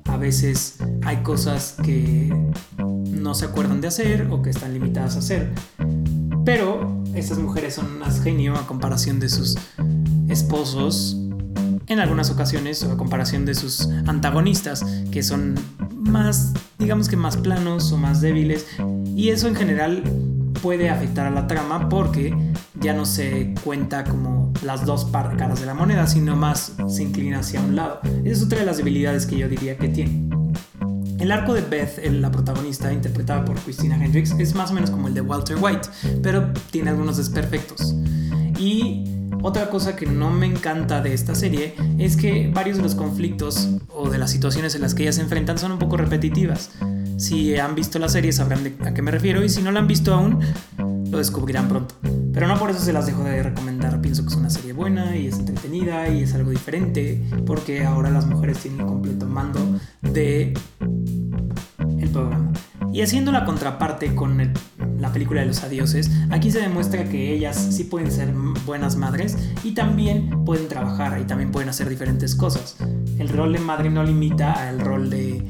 a 0.05 0.17
veces 0.17 0.77
hay 1.05 1.17
cosas 1.17 1.75
que 1.83 2.35
no 3.11 3.35
se 3.35 3.45
acuerdan 3.45 3.81
de 3.81 3.89
hacer 3.89 4.29
o 4.31 4.41
que 4.41 4.49
están 4.49 4.73
limitadas 4.73 5.15
a 5.15 5.19
hacer. 5.19 5.53
Pero 6.43 7.03
estas 7.13 7.37
mujeres 7.37 7.75
son 7.75 7.97
unas 7.97 8.23
genio 8.23 8.55
a 8.55 8.65
comparación 8.65 9.19
de 9.19 9.29
sus 9.29 9.55
esposos 10.29 11.17
en 11.87 11.99
algunas 11.99 12.29
ocasiones 12.29 12.83
a 12.83 12.95
comparación 12.97 13.45
de 13.45 13.55
sus 13.55 13.87
antagonistas 14.05 14.85
que 15.11 15.23
son 15.23 15.55
más 15.95 16.53
digamos 16.79 17.09
que 17.09 17.17
más 17.17 17.37
planos 17.37 17.91
o 17.91 17.97
más 17.97 18.21
débiles. 18.21 18.65
Y 19.15 19.29
eso 19.29 19.47
en 19.47 19.55
general 19.55 20.03
puede 20.61 20.89
afectar 20.89 21.27
a 21.27 21.29
la 21.29 21.45
trama 21.45 21.89
porque 21.89 22.35
ya 22.79 22.93
no 22.93 23.05
se 23.05 23.53
cuenta 23.63 24.03
como 24.05 24.51
las 24.63 24.85
dos 24.85 25.05
caras 25.05 25.59
de 25.59 25.65
la 25.65 25.73
moneda 25.73 26.07
sino 26.07 26.35
más 26.35 26.73
se 26.87 27.03
inclina 27.03 27.39
hacia 27.39 27.61
un 27.61 27.75
lado. 27.75 27.99
Esa 28.23 28.37
es 28.37 28.43
otra 28.43 28.59
de 28.59 28.65
las 28.65 28.77
debilidades 28.77 29.25
que 29.25 29.37
yo 29.37 29.49
diría 29.49 29.77
que 29.77 29.89
tiene. 29.89 30.29
El 31.19 31.33
arco 31.33 31.53
de 31.53 31.61
Beth, 31.61 31.99
la 32.11 32.31
protagonista, 32.31 32.93
interpretada 32.93 33.43
por 33.43 33.59
Christina 33.59 34.01
Hendricks, 34.01 34.31
es 34.39 34.55
más 34.55 34.71
o 34.71 34.73
menos 34.73 34.89
como 34.89 35.09
el 35.09 35.13
de 35.13 35.19
Walter 35.19 35.57
White, 35.59 35.89
pero 36.23 36.53
tiene 36.71 36.91
algunos 36.91 37.17
desperfectos. 37.17 37.93
Y 38.57 39.03
otra 39.41 39.69
cosa 39.69 39.95
que 39.95 40.05
no 40.05 40.29
me 40.29 40.45
encanta 40.45 41.01
de 41.01 41.13
esta 41.13 41.35
serie 41.35 41.75
es 41.97 42.17
que 42.17 42.51
varios 42.53 42.77
de 42.77 42.83
los 42.83 42.95
conflictos 42.95 43.69
o 43.89 44.09
de 44.09 44.17
las 44.17 44.31
situaciones 44.31 44.75
en 44.75 44.81
las 44.81 44.93
que 44.93 45.03
ellas 45.03 45.15
se 45.15 45.21
enfrentan 45.21 45.57
son 45.57 45.71
un 45.71 45.79
poco 45.79 45.97
repetitivas. 45.97 46.71
Si 47.17 47.57
han 47.57 47.75
visto 47.75 47.99
la 47.99 48.09
serie 48.09 48.31
sabrán 48.31 48.75
a 48.85 48.93
qué 48.93 49.01
me 49.01 49.11
refiero 49.11 49.43
y 49.43 49.49
si 49.49 49.61
no 49.61 49.71
la 49.71 49.79
han 49.79 49.87
visto 49.87 50.13
aún, 50.13 50.39
lo 51.09 51.17
descubrirán 51.17 51.67
pronto. 51.67 51.95
Pero 52.33 52.47
no 52.47 52.57
por 52.57 52.69
eso 52.69 52.79
se 52.79 52.93
las 52.93 53.05
dejo 53.05 53.23
de 53.23 53.41
recomendar. 53.43 54.01
Pienso 54.01 54.23
que 54.23 54.29
es 54.29 54.35
una 54.35 54.49
serie 54.49 54.73
buena 54.73 55.15
y 55.15 55.27
es 55.27 55.39
entretenida 55.39 56.07
y 56.09 56.23
es 56.23 56.33
algo 56.33 56.51
diferente 56.51 57.21
porque 57.45 57.83
ahora 57.83 58.09
las 58.09 58.25
mujeres 58.25 58.59
tienen 58.59 58.81
el 58.81 58.85
completo 58.85 59.25
mando 59.25 59.59
de 60.01 60.53
el 61.99 62.09
programa. 62.09 62.51
Y 62.93 63.01
haciendo 63.01 63.31
la 63.31 63.45
contraparte 63.45 64.15
con 64.15 64.39
la 64.99 65.11
película 65.11 65.41
de 65.41 65.47
los 65.47 65.63
adioses, 65.63 66.11
aquí 66.29 66.51
se 66.51 66.59
demuestra 66.59 67.05
que 67.05 67.33
ellas 67.33 67.69
sí 67.71 67.85
pueden 67.85 68.11
ser 68.11 68.33
buenas 68.65 68.95
madres 68.95 69.37
y 69.63 69.73
también 69.73 70.43
pueden 70.45 70.67
trabajar 70.67 71.19
y 71.19 71.25
también 71.25 71.51
pueden 71.51 71.69
hacer 71.69 71.89
diferentes 71.89 72.35
cosas. 72.35 72.75
El 73.17 73.29
rol 73.29 73.53
de 73.53 73.59
madre 73.59 73.89
no 73.89 74.03
limita 74.03 74.67
al 74.67 74.79
rol 74.79 75.09
de 75.09 75.43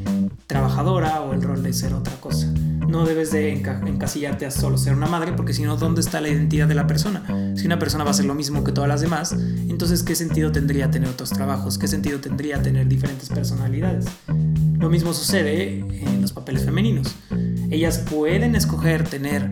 trabajadora 0.48 1.22
o 1.22 1.34
el 1.34 1.42
rol 1.42 1.62
de 1.64 1.74
ser 1.74 1.94
otra 1.94 2.14
cosa. 2.16 2.52
No 2.88 3.06
debes 3.06 3.32
de 3.32 3.54
encasillarte 3.54 4.48
a 4.48 4.52
solo 4.52 4.78
ser 4.78 4.96
una 4.96 5.06
madre 5.06 5.34
porque 5.34 5.54
si 5.54 5.62
no, 5.62 5.78
¿dónde 5.78 6.02
está 6.02 6.22
la 6.22 6.30
identidad 6.30 6.68
de 6.68 6.74
la 6.74 6.88
persona? 6.88 7.24
Si 7.56 7.68
una 7.68 7.78
persona 7.78 8.04
va 8.04 8.10
a 8.10 8.16
ser 8.16 8.26
lo 8.26 8.34
mismo 8.34 8.64
que 8.64 8.72
todas 8.72 8.88
las 8.88 9.02
demás, 9.02 9.36
entonces 9.68 10.02
¿qué 10.02 10.16
sentido 10.16 10.52
tendría 10.52 10.90
tener 10.90 11.10
otros 11.10 11.30
trabajos? 11.30 11.78
¿Qué 11.78 11.88
sentido 11.88 12.20
tendría 12.20 12.62
tener 12.64 12.88
diferentes 12.88 13.30
personalidades? 13.30 14.08
Lo 14.80 14.90
mismo 14.90 15.14
sucede 15.14 15.80
en 15.80 16.22
los 16.22 16.34
papeles 16.34 16.66
femeninos. 16.66 17.16
Ellas 17.72 18.00
pueden 18.00 18.56
escoger 18.56 19.08
tener, 19.08 19.50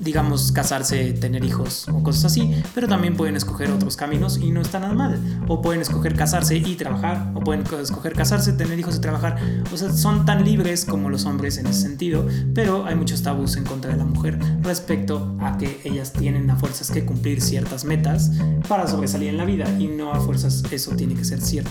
digamos, 0.00 0.50
casarse, 0.50 1.12
tener 1.12 1.44
hijos 1.44 1.86
o 1.88 2.02
cosas 2.02 2.26
así, 2.26 2.54
pero 2.74 2.88
también 2.88 3.16
pueden 3.16 3.36
escoger 3.36 3.70
otros 3.70 3.96
caminos 3.96 4.38
y 4.38 4.50
no 4.50 4.62
está 4.62 4.78
nada 4.78 4.94
mal. 4.94 5.44
O 5.46 5.60
pueden 5.60 5.82
escoger 5.82 6.14
casarse 6.14 6.56
y 6.56 6.74
trabajar, 6.76 7.32
o 7.34 7.40
pueden 7.40 7.64
escoger 7.80 8.14
casarse, 8.14 8.54
tener 8.54 8.78
hijos 8.78 8.96
y 8.96 9.00
trabajar. 9.00 9.36
O 9.72 9.76
sea, 9.76 9.92
son 9.92 10.24
tan 10.24 10.44
libres 10.44 10.86
como 10.86 11.10
los 11.10 11.26
hombres 11.26 11.58
en 11.58 11.66
ese 11.66 11.82
sentido, 11.82 12.26
pero 12.54 12.86
hay 12.86 12.94
muchos 12.94 13.22
tabús 13.22 13.56
en 13.56 13.64
contra 13.64 13.92
de 13.92 13.98
la 13.98 14.04
mujer 14.04 14.38
respecto 14.62 15.36
a 15.40 15.58
que 15.58 15.80
ellas 15.84 16.12
tienen 16.14 16.50
a 16.50 16.56
fuerzas 16.56 16.90
que 16.90 17.04
cumplir 17.04 17.42
ciertas 17.42 17.84
metas 17.84 18.32
para 18.68 18.86
sobresalir 18.86 19.28
en 19.28 19.36
la 19.36 19.44
vida 19.44 19.66
y 19.78 19.88
no 19.88 20.12
a 20.12 20.20
fuerzas 20.20 20.62
eso 20.70 20.96
tiene 20.96 21.14
que 21.14 21.24
ser 21.24 21.42
cierto. 21.42 21.70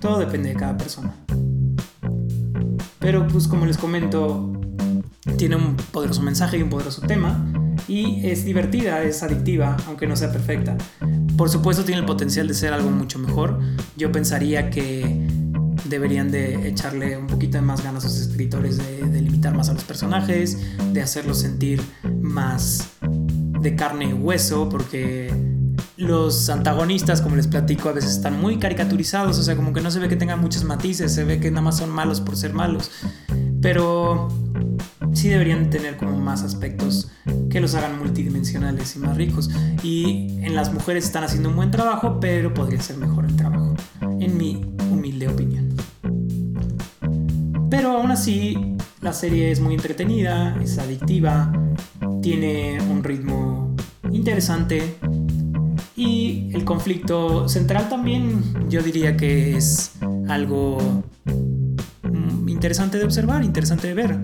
Todo 0.00 0.18
depende 0.18 0.48
de 0.48 0.56
cada 0.56 0.76
persona. 0.76 1.14
Pero 3.02 3.26
pues 3.26 3.48
como 3.48 3.66
les 3.66 3.76
comento, 3.76 4.52
tiene 5.36 5.56
un 5.56 5.76
poderoso 5.76 6.22
mensaje 6.22 6.56
y 6.56 6.62
un 6.62 6.70
poderoso 6.70 7.02
tema 7.02 7.44
y 7.88 8.24
es 8.26 8.44
divertida, 8.44 9.02
es 9.02 9.22
adictiva, 9.22 9.76
aunque 9.88 10.06
no 10.06 10.16
sea 10.16 10.32
perfecta. 10.32 10.78
Por 11.36 11.50
supuesto 11.50 11.84
tiene 11.84 12.00
el 12.00 12.06
potencial 12.06 12.46
de 12.46 12.54
ser 12.54 12.72
algo 12.72 12.90
mucho 12.90 13.18
mejor. 13.18 13.58
Yo 13.96 14.12
pensaría 14.12 14.70
que 14.70 15.26
deberían 15.88 16.30
de 16.30 16.68
echarle 16.68 17.16
un 17.16 17.26
poquito 17.26 17.58
de 17.58 17.62
más 17.62 17.82
ganas 17.82 18.04
a 18.04 18.08
sus 18.08 18.20
escritores 18.28 18.78
de 18.78 19.20
limitar 19.20 19.54
más 19.54 19.68
a 19.68 19.74
los 19.74 19.84
personajes, 19.84 20.56
de 20.92 21.02
hacerlos 21.02 21.40
sentir 21.40 21.82
más 22.22 22.88
de 23.02 23.76
carne 23.76 24.06
y 24.06 24.12
hueso, 24.12 24.68
porque 24.68 25.51
los 26.02 26.48
antagonistas, 26.50 27.22
como 27.22 27.36
les 27.36 27.46
platico, 27.46 27.88
a 27.88 27.92
veces 27.92 28.12
están 28.12 28.40
muy 28.40 28.58
caricaturizados, 28.58 29.38
o 29.38 29.42
sea, 29.42 29.56
como 29.56 29.72
que 29.72 29.80
no 29.80 29.90
se 29.90 30.00
ve 30.00 30.08
que 30.08 30.16
tengan 30.16 30.40
muchos 30.40 30.64
matices, 30.64 31.14
se 31.14 31.24
ve 31.24 31.40
que 31.40 31.50
nada 31.50 31.62
más 31.62 31.78
son 31.78 31.90
malos 31.90 32.20
por 32.20 32.36
ser 32.36 32.52
malos. 32.52 32.90
Pero 33.60 34.28
sí 35.12 35.28
deberían 35.28 35.70
tener 35.70 35.96
como 35.96 36.18
más 36.18 36.42
aspectos 36.42 37.10
que 37.48 37.60
los 37.60 37.74
hagan 37.74 37.98
multidimensionales 37.98 38.96
y 38.96 38.98
más 38.98 39.16
ricos. 39.16 39.50
Y 39.82 40.38
en 40.40 40.54
las 40.54 40.72
mujeres 40.72 41.04
están 41.04 41.24
haciendo 41.24 41.50
un 41.50 41.56
buen 41.56 41.70
trabajo, 41.70 42.18
pero 42.20 42.52
podría 42.52 42.80
ser 42.80 42.96
mejor 42.96 43.24
el 43.24 43.36
trabajo, 43.36 43.74
en 44.00 44.36
mi 44.36 44.74
humilde 44.90 45.28
opinión. 45.28 45.74
Pero 47.70 47.92
aún 47.92 48.10
así, 48.10 48.76
la 49.00 49.12
serie 49.12 49.50
es 49.50 49.60
muy 49.60 49.74
entretenida, 49.74 50.58
es 50.62 50.78
adictiva, 50.78 51.52
tiene 52.20 52.78
un 52.90 53.02
ritmo 53.02 53.74
interesante, 54.10 54.96
y 55.96 56.50
el 56.54 56.64
conflicto 56.64 57.48
central 57.48 57.88
también 57.88 58.68
yo 58.68 58.82
diría 58.82 59.16
que 59.16 59.56
es 59.56 59.92
algo 60.28 61.02
mm, 62.04 62.48
interesante 62.48 62.98
de 62.98 63.04
observar, 63.04 63.44
interesante 63.44 63.88
de 63.88 63.94
ver. 63.94 64.18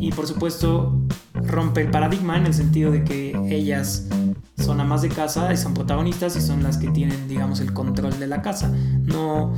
Y 0.00 0.12
por 0.12 0.26
supuesto 0.26 1.00
rompe 1.34 1.82
el 1.82 1.90
paradigma 1.90 2.36
en 2.36 2.46
el 2.46 2.54
sentido 2.54 2.90
de 2.90 3.04
que 3.04 3.34
ellas 3.48 4.06
son 4.58 4.80
amas 4.80 5.02
de 5.02 5.08
casa 5.08 5.52
y 5.52 5.56
son 5.56 5.74
protagonistas 5.74 6.36
y 6.36 6.40
son 6.40 6.62
las 6.62 6.78
que 6.78 6.88
tienen, 6.90 7.28
digamos, 7.28 7.60
el 7.60 7.72
control 7.72 8.18
de 8.18 8.26
la 8.26 8.42
casa. 8.42 8.72
No, 9.02 9.54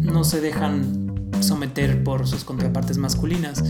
no 0.00 0.24
se 0.24 0.40
dejan 0.40 1.30
someter 1.40 2.04
por 2.04 2.26
sus 2.26 2.44
contrapartes 2.44 2.98
masculinas. 2.98 3.64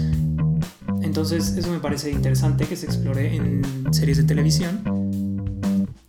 Entonces 1.03 1.57
eso 1.57 1.71
me 1.71 1.79
parece 1.79 2.11
interesante 2.11 2.67
que 2.67 2.77
se 2.77 2.87
explore 2.87 3.35
en 3.35 3.63
series 3.93 4.19
de 4.19 4.25
televisión 4.25 4.96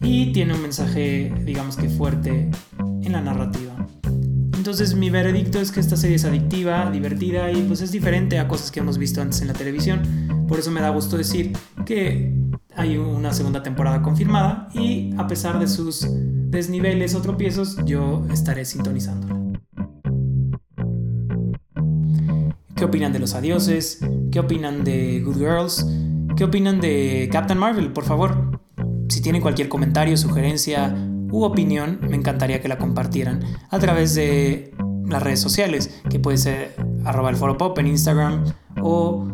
y 0.02 0.32
tiene 0.32 0.54
un 0.54 0.62
mensaje, 0.62 1.34
digamos 1.44 1.78
que 1.78 1.90
fuerte 1.90 2.50
en 2.80 3.12
la 3.12 3.22
narrativa. 3.22 3.88
Entonces 4.56 4.96
mi 4.96 5.10
veredicto 5.10 5.60
es 5.60 5.72
que 5.72 5.80
esta 5.80 5.96
serie 5.96 6.18
es 6.18 6.26
adictiva, 6.26 6.90
divertida 6.92 7.52
y 7.52 7.64
pues 7.64 7.82
es 7.82 7.92
diferente 7.92 8.38
a 8.38 8.48
cosas 8.48 8.70
que 8.72 8.82
hemos 8.82 8.98
visto 8.98 9.22
antes 9.22 9.42
en 9.42 9.48
la 9.48 9.54
televisión. 9.54 10.02
Por 10.48 10.60
eso 10.60 10.72
me 10.72 10.82
da 10.82 10.90
gusto 10.90 11.18
decir 11.18 11.54
que 11.86 12.34
hay 12.76 12.98
una 12.98 13.34
segunda 13.34 13.64
temporada 13.64 14.02
confirmada 14.02 14.68
y 14.74 15.14
a 15.18 15.26
pesar 15.26 15.58
de 15.60 15.68
sus 15.68 16.06
desniveles 16.10 17.16
o 17.16 17.22
tropiezos, 17.22 17.78
yo 17.86 18.26
estaré 18.32 18.66
sintonizándola. 18.66 19.36
¿Qué 22.76 22.86
opinan 22.86 23.14
de 23.14 23.20
los 23.20 23.34
adioses? 23.34 24.00
¿Qué 24.32 24.40
opinan 24.40 24.84
de 24.84 25.22
Good 25.22 25.38
Girls? 25.38 25.86
¿Qué 26.36 26.44
opinan 26.44 26.80
de 26.80 27.30
Captain 27.32 27.58
Marvel? 27.58 27.92
Por 27.92 28.04
favor, 28.04 28.60
si 29.10 29.22
tienen 29.22 29.42
cualquier 29.42 29.70
comentario, 29.70 30.18
sugerencia 30.18 30.96
u 31.32 31.44
opinión, 31.44 32.00
me 32.02 32.16
encantaría 32.16 32.62
que 32.62 32.68
la 32.68 32.78
compartieran 32.78 33.44
a 33.70 33.80
través 33.80 34.16
de 34.16 34.74
las 35.08 35.24
redes 35.24 35.40
sociales, 35.40 36.02
que 36.10 36.20
puede 36.20 36.38
ser 36.38 36.76
arroba 37.06 37.30
el 37.30 37.36
foro 37.36 37.58
pop 37.58 37.78
en 37.80 37.88
Instagram 37.88 38.46
o 38.82 39.28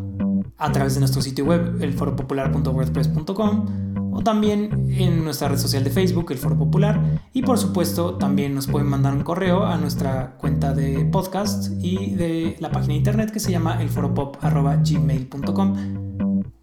a 0.58 0.72
través 0.72 0.94
de 0.94 1.02
nuestro 1.02 1.22
sitio 1.22 1.46
web, 1.46 1.82
elforopopular.wordpress.com 1.82 3.94
o 4.14 4.22
también 4.22 4.86
en 4.90 5.24
nuestra 5.24 5.50
red 5.50 5.58
social 5.58 5.84
de 5.84 5.90
Facebook, 5.90 6.32
el 6.32 6.38
Foro 6.38 6.58
Popular. 6.58 7.20
Y 7.34 7.42
por 7.42 7.58
supuesto, 7.58 8.16
también 8.16 8.54
nos 8.54 8.68
pueden 8.68 8.88
mandar 8.88 9.14
un 9.14 9.24
correo 9.24 9.66
a 9.66 9.78
nuestra 9.78 10.38
cuenta 10.38 10.74
de 10.74 11.06
podcast 11.06 11.72
y 11.82 12.14
de 12.14 12.56
la 12.60 12.72
página 12.72 12.94
de 12.94 13.00
internet 13.00 13.32
que 13.32 13.40
se 13.40 13.52
llama 13.52 13.82
elforopop.gmail.com. 13.82 16.03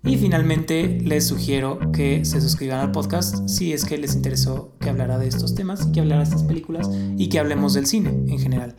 Y 0.03 0.17
finalmente 0.17 0.99
les 1.03 1.27
sugiero 1.27 1.79
que 1.93 2.25
se 2.25 2.41
suscriban 2.41 2.81
al 2.81 2.91
podcast 2.91 3.49
si 3.49 3.73
es 3.73 3.85
que 3.85 3.99
les 3.99 4.15
interesó 4.15 4.75
que 4.81 4.89
hablara 4.89 5.19
de 5.19 5.29
estos 5.29 5.55
temas 5.55 5.87
y 5.87 5.93
que 5.93 6.01
hablara 6.01 6.23
de 6.23 6.29
estas 6.29 6.43
películas 6.43 6.89
y 7.19 7.29
que 7.29 7.39
hablemos 7.39 7.75
del 7.75 7.87
cine 7.87 8.11
en 8.11 8.39
general. 8.39 8.77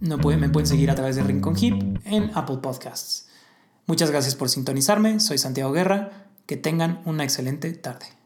Me 0.00 0.16
pueden 0.48 0.66
seguir 0.66 0.90
a 0.90 0.94
través 0.94 1.16
de 1.16 1.22
Rincon 1.24 1.56
Hip 1.60 1.98
en 2.04 2.30
Apple 2.34 2.58
Podcasts. 2.62 3.28
Muchas 3.86 4.10
gracias 4.10 4.36
por 4.36 4.48
sintonizarme, 4.48 5.18
soy 5.18 5.38
Santiago 5.38 5.72
Guerra, 5.72 6.28
que 6.46 6.56
tengan 6.56 7.00
una 7.04 7.24
excelente 7.24 7.72
tarde. 7.72 8.17